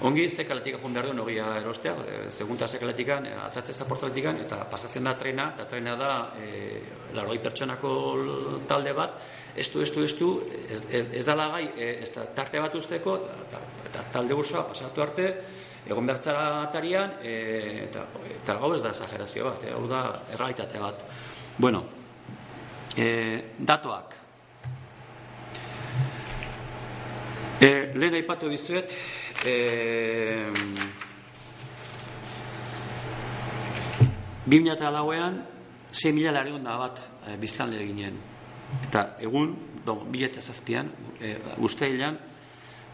[0.00, 3.32] ongi ze kaletik joan behar duen hogeia erostea e, segunta ze kaletikan e,
[3.88, 6.80] portaletikan eta pasatzen da trena eta trena da e,
[7.14, 7.92] largoi pertsonako
[8.68, 9.18] talde bat
[9.56, 13.60] estu, estu, estu ez, ez, ez da lagai e, ez da tarte bat usteko eta,
[13.90, 15.34] eta, talde osoa pasatu arte
[15.86, 17.34] egon bertzara atarian e,
[17.88, 18.06] eta,
[18.36, 21.04] eta gau ez da exagerazio bat e, hau da errealitate bat
[21.58, 21.82] bueno,
[22.96, 24.14] e, datoak.
[27.58, 28.94] E, lehen aipatu dizuet,
[29.44, 30.46] e,
[34.46, 35.42] bimila eta lauean,
[35.92, 38.18] 6 mila larion da bat e, biztan ginen.
[38.88, 42.18] Eta egun, bon, mila eta zazpian, e, usteilan,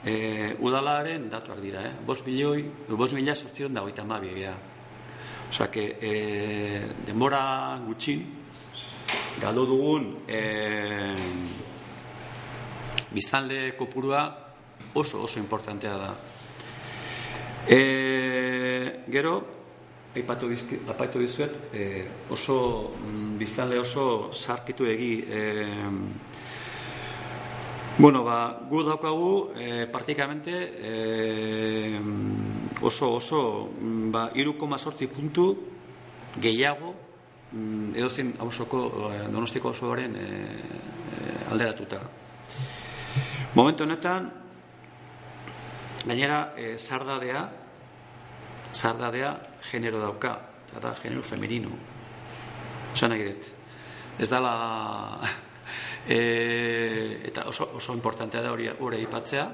[0.04, 1.92] e, udalaren datuak dira, eh?
[2.06, 4.20] bos milioi, bos mila sortzion da oita ma
[5.50, 8.24] Osa, que, e, denbora gutxin,
[9.40, 11.14] galdo dugun e,
[13.12, 14.24] biztanle kopurua
[14.94, 16.33] oso oso importantea da.
[17.68, 19.34] E, gero,
[20.14, 25.40] aipatu, dizki, apaitu dizuet, e, oso mm, biztanle oso sarkitu egi e,
[27.96, 30.50] Bueno, ba, gu daukagu, e, praktikamente,
[30.82, 31.94] e,
[32.82, 35.54] oso, oso, mm, ba, iruko mazortzi puntu
[36.40, 36.94] gehiago
[37.52, 40.28] mm, edo zen hausoko eh, donostiko osoaren e,
[41.50, 42.00] alderatuta.
[43.54, 44.30] Momentu honetan,
[46.04, 47.42] gainera, e, zardadea,
[48.72, 49.34] zardadea
[49.70, 50.38] genero dauka,
[50.76, 51.70] eta genero femenino.
[52.92, 53.50] Osa nahi dut.
[54.18, 55.20] Ez dala,
[56.08, 59.46] e, eta oso, oso importantea da hori hori ipatzea,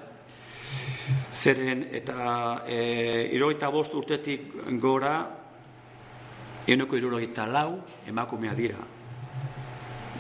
[1.33, 5.41] zeren eta e, iroita bost urtetik gora
[6.71, 8.79] Euneko irurogeita lau emakumea dira.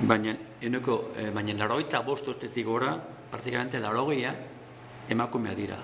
[0.00, 2.94] Baina, euneko, eh, baina larogeita bost urtetik gora,
[3.30, 4.34] praktikamente larogeia
[5.08, 5.76] emakumea dira.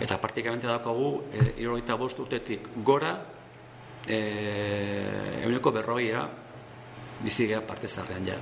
[0.00, 3.14] Eta praktikamente daukagu, eh, irurogeita bost urtetik gora,
[4.06, 6.28] eh, euneko berrogeia
[7.22, 8.36] bizigea parte zarrean ja.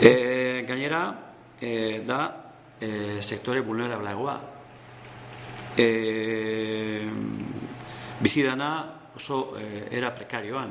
[0.00, 4.36] E, gainera, e, da, e, sektore vulnerableagoa,
[5.74, 7.08] e,
[8.20, 10.70] bizidana oso e, era prekarioan.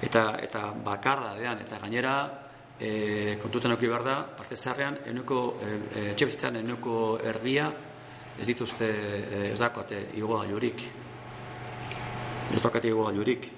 [0.00, 1.60] Eta eta bakarra dean.
[1.60, 2.45] Eta gainera
[2.80, 7.72] e, kontutan auki behar da parte zarrean eneko e, e, eneko erdia
[8.38, 8.88] ez dituzte
[9.52, 10.82] ez dakoate igoa jurik
[12.54, 13.48] Ez daukate igogailurik.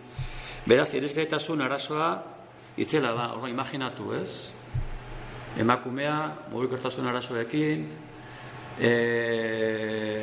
[0.68, 2.08] Beraz, irisgaitasun arazoa
[2.80, 4.50] itzela da, horra imaginatu, ez?
[5.60, 6.14] Emakumea,
[6.52, 7.84] mugikortasun arazoekin,
[8.78, 8.92] e,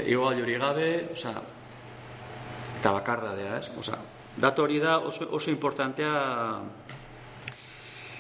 [0.10, 1.36] igogailurik gabe, osea,
[2.80, 3.70] eta bakardadea, ez?
[3.78, 4.00] Osea,
[4.42, 6.14] datu hori da oso, oso importantea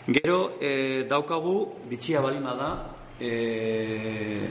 [0.07, 4.45] Gero, e, daukagu, bitxia balima da, e,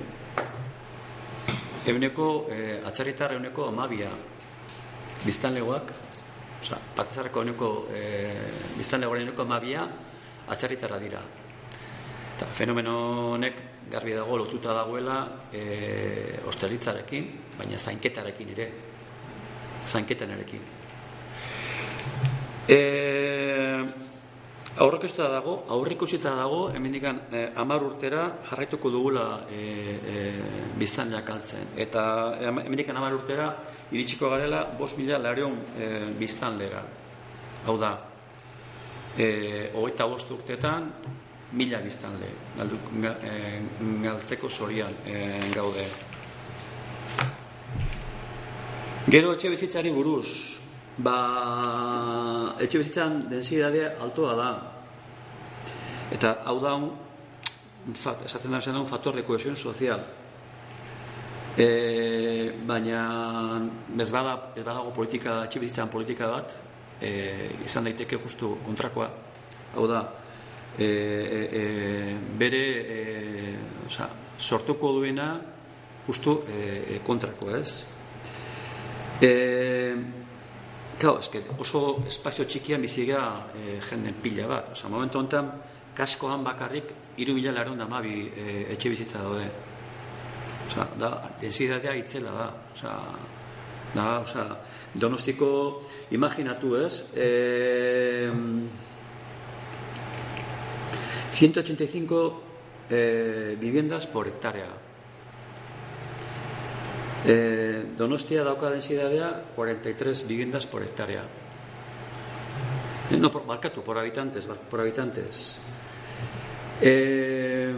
[1.86, 4.10] euneko, e, atxarritar euneko amabia
[5.22, 5.92] biztanlegoak,
[6.58, 8.02] oza, patezarreko euneko e,
[8.74, 9.86] biztanlegoak euneko amabia
[10.50, 11.22] atxarritarra dira.
[12.34, 12.98] Eta fenomeno
[13.38, 15.20] honek garbi dago lotuta dagoela
[15.54, 18.72] e, ostelitzarekin, baina zainketarekin ere,
[19.86, 20.66] zainketanerekin.
[22.66, 22.80] E,
[24.74, 32.34] Aurrekosta dago, aurreikusita dago, hemendikan eh, 10 urtera jarraituko dugula eh eh biztanleak altzen eta
[32.40, 33.46] hemendikan 10 urtera
[33.92, 36.82] iritsiko garela 5.200 eh biztanlera.
[37.66, 37.92] Hau da,
[39.16, 40.90] eh 25 urtetan
[41.52, 42.76] 1000 biztanle galdu
[43.22, 43.62] eh,
[44.02, 45.86] galtzeko sorian eh, gaude.
[49.06, 50.53] Gero etxe bizitzari buruz,
[50.98, 54.50] ba, etxe bizitzan densidadea altoa da.
[56.14, 56.74] Eta hau da,
[57.98, 60.04] fat, esaten da un faktor de cohesión sozial.
[61.56, 63.62] E, baina
[63.98, 66.54] ez bada, ez badago politika, etxe bizitzan politika bat,
[67.00, 69.10] e, izan daiteke justu kontrakoa.
[69.74, 70.02] Hau da,
[70.78, 72.64] e, e, e, bere
[72.98, 75.40] e, oza, sortuko duena
[76.06, 77.84] justu e, kontrako, ez?
[79.22, 80.23] E,
[80.98, 83.22] Claro, es que oso espazio txikian bizigea
[83.58, 84.70] e, jenden pila bat.
[84.76, 85.50] Osa, momentu honetan,
[85.94, 89.48] kaskoan bakarrik, iru mila laron da mabi e, eh, etxe bizitza daude.
[90.68, 92.46] Osa, da, densidadea itzela da.
[92.76, 92.94] Osa,
[93.94, 94.46] da, osa,
[94.94, 95.82] donostiko,
[96.14, 97.28] imaginatu ez, e,
[101.34, 102.42] 185
[102.90, 104.83] eh, viviendas por hectárea.
[107.26, 111.22] Eh, Donostia dauka densidadea 43 viviendas por hectárea.
[113.10, 115.56] Eh, no, por, marcatu, por habitantes, por habitantes.
[116.82, 117.72] Eh,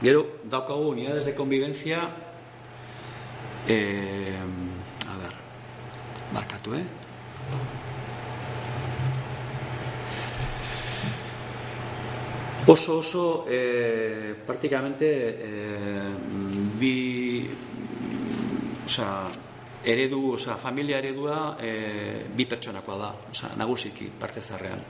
[0.00, 2.30] gero, daukagu unidades de convivencia
[3.68, 4.40] eh,
[5.06, 5.34] a ver
[6.32, 6.84] markatu, eh?
[12.66, 16.00] Oso, oso, eh, prácticamente eh,
[16.78, 17.50] bi,
[18.90, 19.30] Osa,
[19.86, 24.80] eredu, osa, familia eredua e, bi pertsonakoa da, osa, nagusiki, parte zarrean.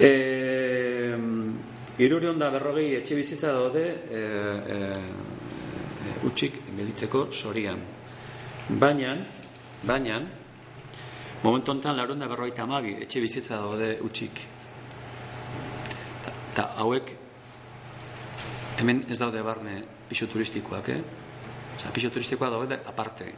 [0.00, 0.10] E,
[2.00, 4.24] Iruri onda berrogei etxe bizitza daude e,
[4.72, 7.84] e, e, utxik gelitzeko sorian.
[8.80, 9.18] Baina,
[9.84, 10.16] baina,
[11.44, 14.46] momentu ontan larunda berrogei tamabi etxe bizitza daude utxik.
[16.54, 17.16] Eta hauek,
[18.80, 21.28] hemen ez daude barne pisu turistikoak, eh?
[21.76, 23.34] Osa, piso turistikoa dago aparte.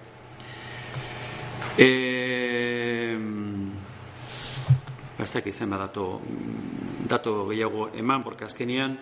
[1.78, 3.16] E,
[5.18, 6.20] ez dakit zen dato,
[7.08, 8.98] dato gehiago eman, porque azkenian,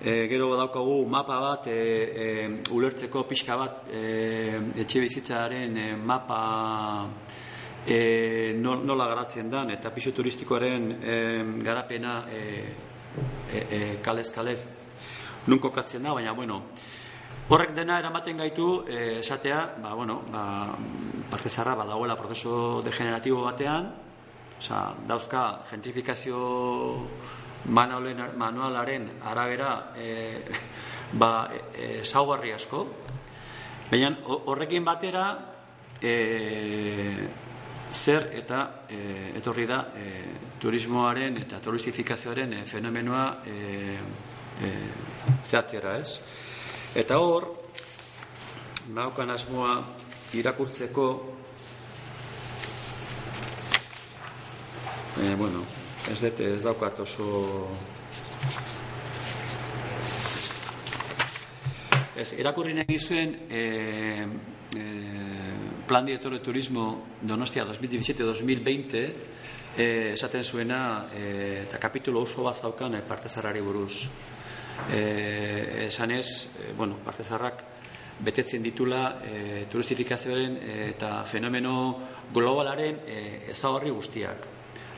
[0.00, 7.08] e, gero badaukagu mapa bat, e, e, ulertzeko pixka bat, e, etxe bizitzaren e, mapa
[7.86, 12.42] e, nola garatzen dan, eta piso turistikoaren e, garapena e,
[13.50, 14.60] e, kalez, kalez,
[15.46, 16.62] nunko katzen da, baina, bueno,
[17.44, 20.72] Horrek dena eramaten gaitu eh, esatea, ba, bueno, ba,
[21.30, 23.90] parte zarra badagoela prozeso degeneratibo batean,
[24.56, 26.38] oza, dauzka gentrifikazio
[27.68, 30.40] manualaren arabera e,
[31.12, 32.86] ba, e, saugarri asko,
[33.90, 35.26] baina horrekin batera
[36.00, 36.14] e,
[37.92, 40.06] zer eta e, etorri da e,
[40.60, 43.98] turismoaren eta turistifikazioaren e, fenomenoa e,
[44.64, 44.72] e,
[45.42, 46.18] zehatzera ez.
[46.94, 47.48] Eta hor,
[48.94, 49.80] maukan asmoa
[50.38, 51.06] irakurtzeko
[55.22, 55.62] eh, bueno,
[56.12, 57.26] ez dute ez daukat oso
[62.14, 64.26] ez, irakurri nahi zuen eh,
[64.78, 65.56] eh,
[65.88, 66.86] plan director de turismo
[67.22, 69.02] Donostia 2017-2020
[69.76, 74.04] eh, esaten zuena eh, eta kapitulo oso bat zaukan eh, parte zarari buruz
[74.90, 77.64] eh, esan ez, eh, bueno, Bartezarrak
[78.20, 80.58] betetzen ditula eh, turistifikazioaren
[80.90, 81.74] eta fenomeno
[82.32, 84.46] globalaren eh, ezagorri guztiak.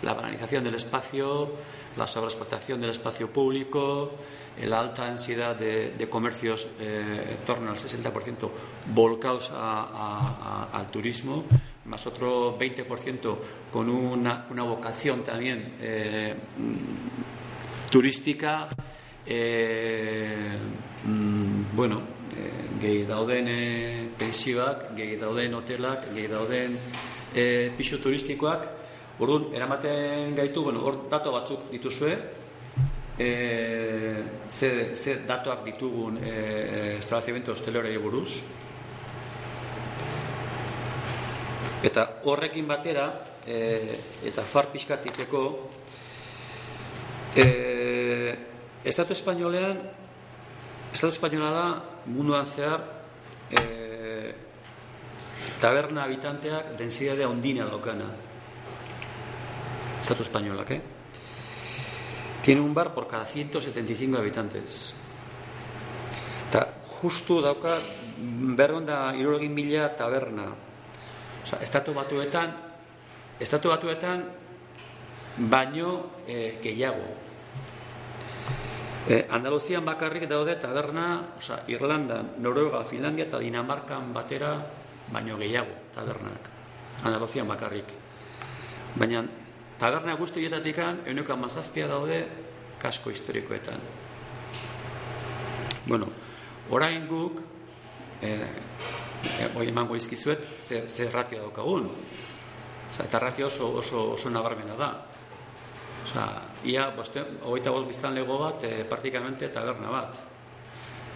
[0.03, 1.53] La banalización del espacio,
[1.97, 4.13] la sobreexplotación del espacio público,
[4.65, 8.51] la alta ansiedad de, de comercios eh, torno al 60%
[8.95, 11.45] volcados a, a, a, al turismo,
[11.87, 13.37] más otro 20%
[13.71, 18.69] con una, una vocación también eh, mm, turística,
[19.27, 20.57] eh,
[21.05, 22.01] mm, bueno,
[22.37, 26.79] eh, gehi dauden eh, pensioak, gehi dauden hotelak, gehi dauden
[27.35, 28.69] eh, pisu turistikoak,
[29.19, 32.11] Orduan, eramaten gaitu, bueno, hor dato batzuk dituzue,
[33.17, 33.29] e,
[34.51, 38.43] ze, ze datuak ditugun e, establecimiento hostelorei buruz,
[41.87, 43.05] Eta horrekin batera,
[43.47, 43.57] e,
[44.27, 45.43] eta far pixkatiteko,
[47.37, 47.45] e,
[48.87, 49.81] Estatu Espainolean,
[50.95, 51.67] Estatu Espainola da
[52.07, 52.85] munduan zehar
[53.51, 53.63] e,
[55.59, 58.07] taberna habitanteak densidadea ondina daukana.
[59.99, 60.81] Estatu Espainolak, eh?
[62.47, 64.95] Tiene un bar por cada 175 habitantes.
[66.47, 66.63] Eta
[67.03, 67.75] justu dauka
[68.55, 70.47] berronda irurogin mila taberna
[71.43, 72.55] Osa, estatu batuetan,
[73.39, 74.25] estatu batuetan,
[75.47, 77.26] baino e, gehiago.
[79.07, 84.57] E, Andaluzian bakarrik daude taberna, osa, Irlandan, Noruega, Finlandia eta Dinamarkan batera,
[85.13, 86.51] baino gehiago tabernak.
[87.05, 87.93] Andaluzian bakarrik.
[88.97, 89.23] Baina,
[89.79, 92.25] taberna guzti hietatik euneko amazazpia daude
[92.83, 93.79] kasko historikoetan.
[95.87, 96.09] Bueno,
[96.71, 97.39] orain guk,
[98.21, 98.33] e,
[99.27, 101.89] Eh, hoi emango izkizuet, ze, ze ratio daukagun.
[102.91, 104.91] Osa, eta ratio oso, oso, oso nabarmena da.
[106.05, 106.27] Osa,
[106.67, 110.19] ia, boste, hogeita bost biztan lego bat, e, praktikamente taberna bat.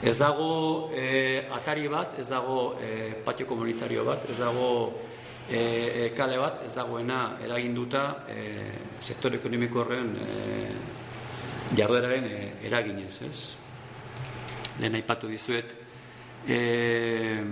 [0.03, 4.71] Ez dago e, atari bat, ez dago e, patio komunitario bat, ez dago
[5.51, 8.47] e, kale bat, ez dagoena eraginduta e,
[9.01, 10.31] sektore ekonomiko horren e,
[11.77, 12.41] jardueraren e,
[12.71, 13.41] eraginez, ez?
[14.81, 15.75] Lehen aipatu dizuet,
[16.49, 17.43] eh,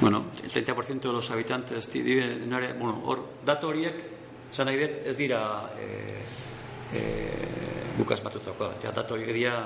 [0.00, 4.17] bueno, el 30% de los habitantes viven en área, bueno, or, dato horiek,
[4.50, 5.40] esan nahi dut, ez dira
[5.78, 6.22] eh,
[6.94, 7.46] eh,
[7.98, 9.56] bukaz batutakoa, eta dato horiek dira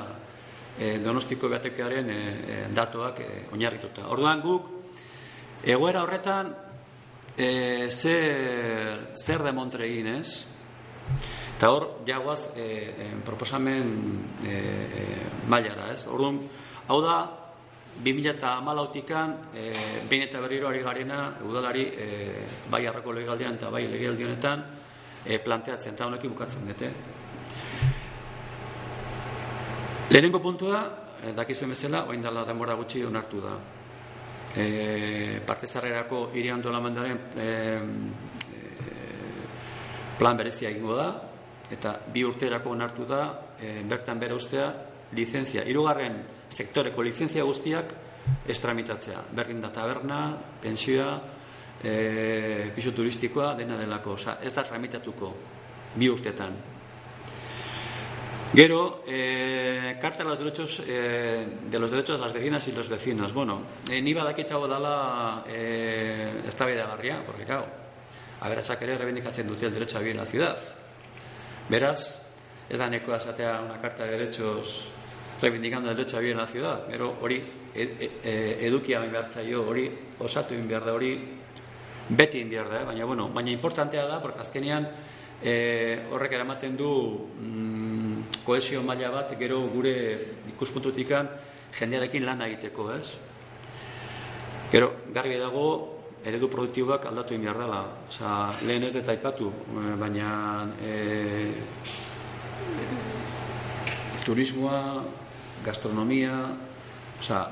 [0.78, 4.08] eh, donostiko behatekearen eh, datoak eh, oinarrituta.
[4.12, 4.70] Orduan guk,
[5.64, 6.54] egoera horretan,
[7.36, 10.46] eh, zer, zer demontre egin ez,
[11.56, 13.94] eta hor, jaguaz, eh, proposamen
[14.44, 16.42] eh, eh, mailara ez, orduan,
[16.88, 17.20] hau da,
[18.02, 19.72] 2008an, e,
[20.08, 22.06] behin eta berriro ari garena, udalari, e,
[22.70, 24.64] bai harrako legaldian eta bai legaldionetan,
[25.24, 26.90] e, planteatzen, eta honekin bukatzen dute.
[30.10, 30.82] Lehenengo puntua,
[31.22, 33.54] e, dakizuen bezala, oain dela denbora gutxi onartu da.
[34.56, 37.80] E, parte zarrerako irian dola mandaren e,
[40.18, 41.08] plan berezia egingo da,
[41.72, 43.22] eta bi urterako onartu da,
[43.58, 44.68] e, bertan bere ustea,
[45.16, 47.94] licentzia, irugarren sektoreko lizentzia guztiak
[48.48, 49.22] estramitatzea.
[49.34, 51.14] Berdin da taberna, pensioa,
[51.82, 54.18] e, piso turistikoa, dena delako.
[54.18, 55.32] Osa, ez da tramitatuko
[55.96, 56.60] bi urtetan.
[58.54, 62.88] Gero, eh, carta de los derechos eh, de los derechos de las vecinas y los
[62.90, 63.32] vecinos.
[63.32, 67.64] Bueno, eh, ni badakita dala eh, esta vida garria, porque claro,
[68.40, 70.58] a ver, ere rebendikatzen dute el derecho a vivir en la ciudad.
[71.70, 72.26] Beraz,
[72.68, 74.88] ez da neko esatea una carta de derechos
[75.42, 76.86] reivindicando el derecho a vivir en la ciudad.
[76.88, 77.42] Pero hori
[77.74, 79.88] e, e, e, edukia bain behar zaio, hori
[80.22, 81.16] osatu egin behar da, hori
[82.08, 82.84] beti egin behar da, eh?
[82.86, 84.86] baina, bueno, baina importantea da, porque azkenean
[85.42, 86.92] e, horrek eramaten du
[87.40, 89.94] mm, koesio maila bat, gero gure
[90.54, 91.28] ikuspuntutikan
[91.78, 93.16] jendearekin lan egiteko, ez?
[94.72, 95.66] Gero, garbi dago,
[96.22, 97.80] eredu produktiboak aldatu egin behar dela.
[98.08, 100.28] Osa, lehen ez deta ipatu, eh, baina
[100.78, 101.50] e,
[104.22, 104.78] turismoa
[105.64, 106.36] gastronomia,
[107.20, 107.42] osea,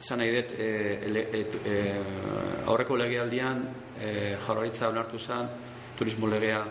[0.00, 1.76] izan nahi dut, e, e,
[2.66, 3.62] aurreko legealdian
[4.00, 5.48] e, jaurlaritza onartu zen
[5.98, 6.64] turismo legea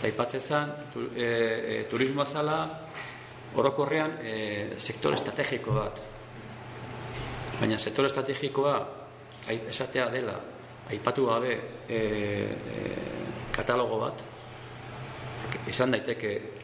[0.00, 2.58] taipatze zen, tu, e, e, turismoa zala
[3.56, 4.34] orokorrean e,
[4.78, 6.00] sektor estrategiko bat.
[7.60, 8.74] Baina sektor estrategikoa
[9.48, 10.36] esatea dela,
[10.90, 11.52] aipatu gabe
[11.88, 12.94] e, e,
[13.52, 14.24] katalogo bat,
[15.68, 16.59] izan daiteke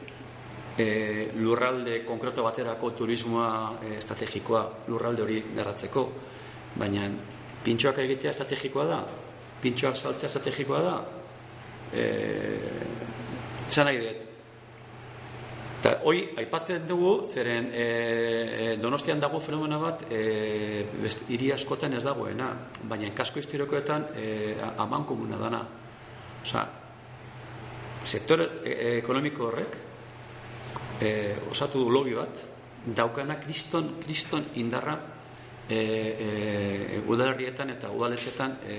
[0.79, 6.07] e, lurralde konkreto baterako turismoa e, estrategikoa lurralde hori garratzeko,
[6.77, 7.09] baina
[7.65, 9.01] pintxoak egitea estrategikoa da,
[9.63, 10.97] pintxoak saltzea estrategikoa da,
[11.93, 12.07] e,
[13.69, 14.25] zan nahi dut.
[15.77, 22.03] Eta hoi, aipatzen dugu, zeren e, donostian dago fenomena bat, e, best, iri askotan ez
[22.05, 22.49] dagoena,
[22.91, 24.27] baina kasko historikoetan e,
[24.83, 25.61] aman komuna dana.
[26.43, 26.65] Osa,
[28.03, 29.79] sektor e, ekonomiko horrek,
[31.01, 32.43] e, osatu du lobi bat,
[32.87, 34.97] daukana kriston, kriston indarra
[35.69, 38.77] e, e, udalerrietan eta udaletxetan e,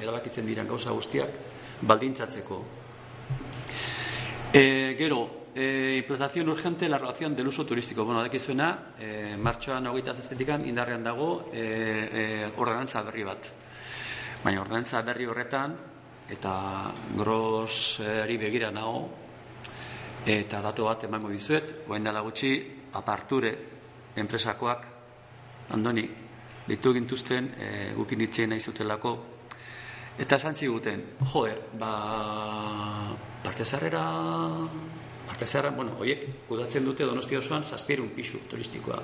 [0.00, 1.36] erabakitzen diren gauza guztiak
[1.82, 2.62] baldintzatzeko.
[4.52, 8.04] E, gero, e, implantación urgente la relación del uso turístico.
[8.04, 12.24] Bueno, dakizuena, e, martxoan hogeita zestetikan indarrean dago e, e,
[12.56, 13.52] ordenantza berri bat.
[14.42, 15.76] Baina ordenantza berri horretan,
[16.30, 19.19] eta grosari begira nago,
[20.26, 22.52] eta datu bat emango dizuet, goen dela gutxi,
[22.92, 23.54] aparture
[24.16, 24.86] enpresakoak,
[25.70, 26.06] andoni,
[26.66, 29.16] ditu gintuzten, e, gukin ditzen nahi zutelako,
[30.18, 31.92] eta santzi guten, joer, ba,
[33.42, 34.04] parte zarrera
[35.30, 38.96] Parte zerran, bueno, oiek, kudatzen dute donosti osoan zazpirun pixu turistikoa.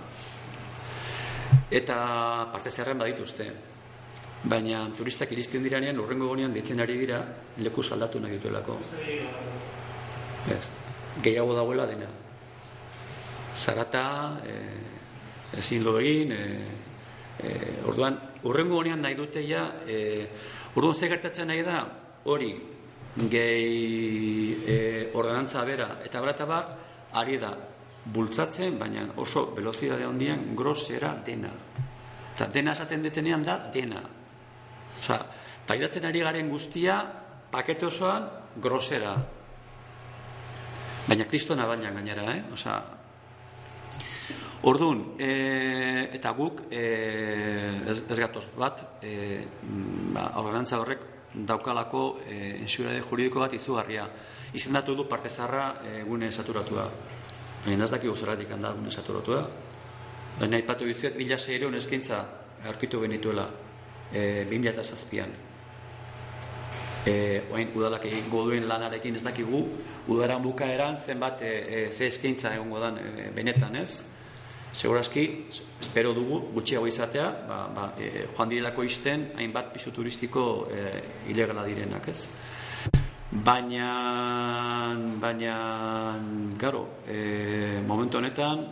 [1.70, 1.98] Eta
[2.50, 3.46] parte zerren badituzte.
[4.50, 7.20] Baina turistak iristen diranean, urrengo gonean ditzen ari dira,
[7.62, 8.74] leku saldatu nahi dutelako.
[10.50, 10.64] Ez,
[11.22, 12.08] gehiago dagoela dena.
[13.56, 14.54] Zarata, e,
[15.58, 16.42] ezin lo egin, e,
[17.40, 17.52] e,
[17.88, 20.26] orduan, urrengo gonean nahi dute ja, e,
[20.74, 21.80] orduan ze gertatzen nahi da,
[22.24, 22.52] hori,
[23.16, 24.76] gehi e,
[25.14, 26.66] ordenantza bera eta barata bar,
[27.16, 27.54] ari da
[28.04, 31.50] bultzatzen, baina oso velozidade handian grosera dena.
[32.34, 34.02] Eta dena esaten detenean da dena.
[34.98, 35.18] Osa,
[35.66, 37.00] pairatzen ari garen guztia,
[37.50, 38.28] pakete osoan,
[38.60, 39.16] grosera.
[41.06, 42.42] Baina kristona baina gainera, eh?
[42.52, 42.80] Osa,
[44.66, 46.80] Ordun, e, eta guk e,
[47.86, 49.44] ez, ez gatoz bat, e,
[50.10, 51.04] ba, ordenantza horrek
[51.36, 54.08] daukalako e, ensurade juridiko bat izugarria.
[54.56, 56.88] Izendatu du parte zarra e, gune saturatua.
[57.66, 59.44] Baina ez dakik zerratik handa gune saturatua.
[60.40, 62.24] Baina ipatu bizuet, bila seireun eskintza
[62.66, 63.46] aurkitu benituela
[64.10, 65.36] e, 2000 eta zazpian.
[67.06, 67.14] E,
[67.52, 69.62] oain udalak egin goduen lanarekin ez dakigu,
[70.08, 74.04] udaran bukaeran zenbat e, e, ze eskaintza egongo dan e, benetan ez.
[74.76, 75.46] Segurazki,
[75.80, 80.82] espero dugu, gutxiago izatea, ba, ba, e, joan direlako izten, hainbat pisu turistiko e,
[81.32, 82.26] ilegala direnak, ez?
[83.30, 83.88] Baina,
[85.20, 85.56] baina,
[86.60, 88.66] garo, e, momentu honetan,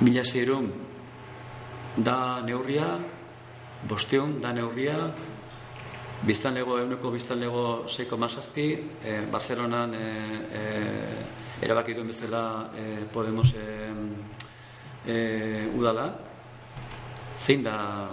[0.00, 0.22] mila
[1.96, 2.98] da neurria,
[3.88, 5.10] bosteun da neurria,
[6.22, 8.68] biztanlego, euneko biztanlego 6,6, mazazpi,
[9.04, 9.98] e, Barcelonan, e,
[10.52, 10.64] e,
[11.62, 13.66] erabaki duen bezala e, Podemos e,
[15.06, 16.12] e, udala.
[17.38, 18.10] Zein da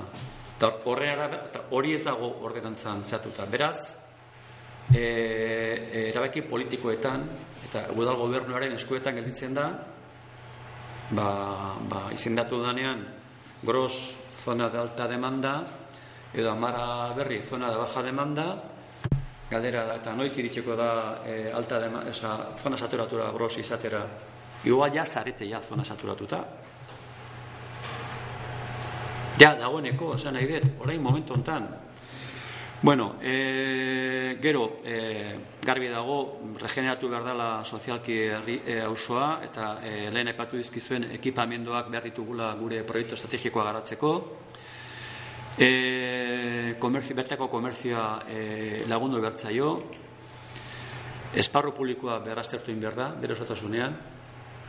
[1.72, 3.46] hori ez dago ordenantzan zehatuta.
[3.46, 3.96] Beraz
[4.94, 7.26] e, e, erabaki politikoetan
[7.66, 9.70] eta udal gobernuaren eskuetan gelditzen da
[11.12, 13.02] ba, ba, izendatu danean
[13.66, 15.64] gros zona de alta demanda
[16.36, 18.48] edo amara berri zona de baja demanda
[19.50, 20.90] galdera da, eta noiz iritseko da
[21.26, 24.04] e, alta dema, esa, zona saturatura gros izatera.
[24.66, 26.44] Igual ja zarete ja zona saturatuta.
[29.40, 31.68] Ja, dagoeneko, esan nahi dut, orain momentu hontan.
[32.82, 40.32] Bueno, e, gero, e, garbi dago, regeneratu behar dela sozialki e, auzoa, eta e, lehen
[40.32, 44.14] epatu dizkizuen ekipamendoak behar ditugula gure proiektu estrategikoa garatzeko.
[45.58, 48.40] E, komerzi, bertako komerzioa e,
[48.92, 49.70] lagundu bertzaio,
[51.32, 53.96] esparru publikoa beraztertu in behar da, bere osotasunean,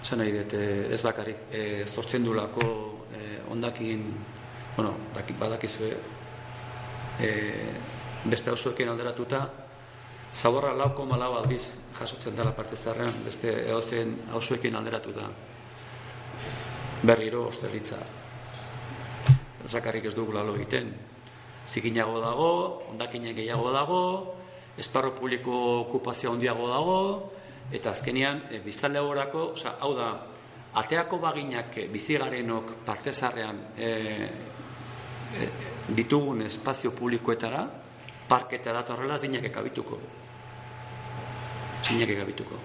[0.03, 2.67] zan nahi dut, e, ez bakarrik, e, zortzen du lako
[3.11, 4.05] e, ondakin,
[4.77, 4.93] bueno,
[5.41, 5.91] badakizue,
[7.19, 7.31] e,
[8.31, 9.41] beste hausuekin alderatuta,
[10.35, 15.27] zaborra lauko malau aldiz jasotzen dela parte zarrean, beste eozen hausuekin alderatuta.
[17.03, 17.99] Berriro, osterritza,
[19.69, 20.93] zakarrik ez dugula lo egiten.
[21.67, 22.51] Zikinago dago,
[22.91, 24.03] ondakinen gehiago dago,
[24.79, 26.99] esparro publiko okupazio handiago dago,
[27.73, 29.49] eta azkenean, e, biztalde horako,
[29.81, 30.11] hau da,
[30.77, 33.91] ateako baginak e, bizigarenok partezarrean e,
[35.35, 35.49] e,
[35.89, 37.65] ditugun espazio publikoetara,
[38.29, 39.99] parketara torrela zinak ekabituko.
[41.83, 42.59] Zinak ekabituko.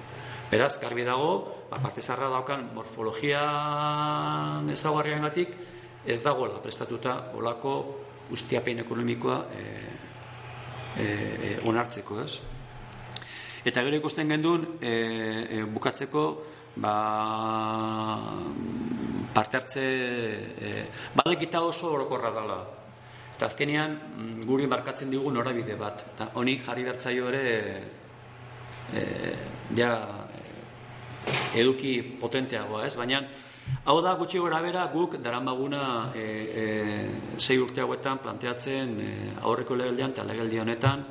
[0.51, 3.41] Beraz, garbi dago, ba, partezarra daukan morfologia
[4.73, 5.55] ezagarrian gatik,
[6.05, 7.75] ez dagoela prestatuta olako
[8.31, 9.65] ustiapein ekonomikoa e,
[10.97, 12.39] e, e, onartzeko, ez?
[13.61, 14.91] Eta gero ikusten gendun, e,
[15.59, 16.23] e, bukatzeko,
[16.81, 16.93] ba,
[19.35, 22.57] parte hartze, e, badekita oso orokorra dela.
[23.35, 26.05] Eta azkenean, mm, guri markatzen digu norabide bat.
[26.15, 27.45] Eta honi jarri bertzaio ere,
[28.93, 29.05] e,
[29.77, 29.93] ja,
[31.53, 32.95] eduki potenteagoa, ez?
[32.97, 33.21] Baina,
[33.83, 36.25] Hau da, gutxi gora bera, guk daramaguna e,
[36.61, 36.65] e,
[37.37, 39.11] sei urte hauetan planteatzen e,
[39.41, 41.05] aurreko legeldian eta legeldi honetan.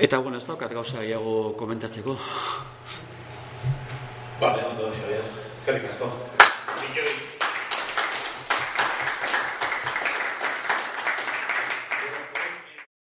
[0.00, 2.16] Eta, bueno, ez daukat gauza gehiago komentatzeko.
[4.40, 5.22] Ba, ondo, Xavier.
[5.60, 6.10] Ezkerrik asko.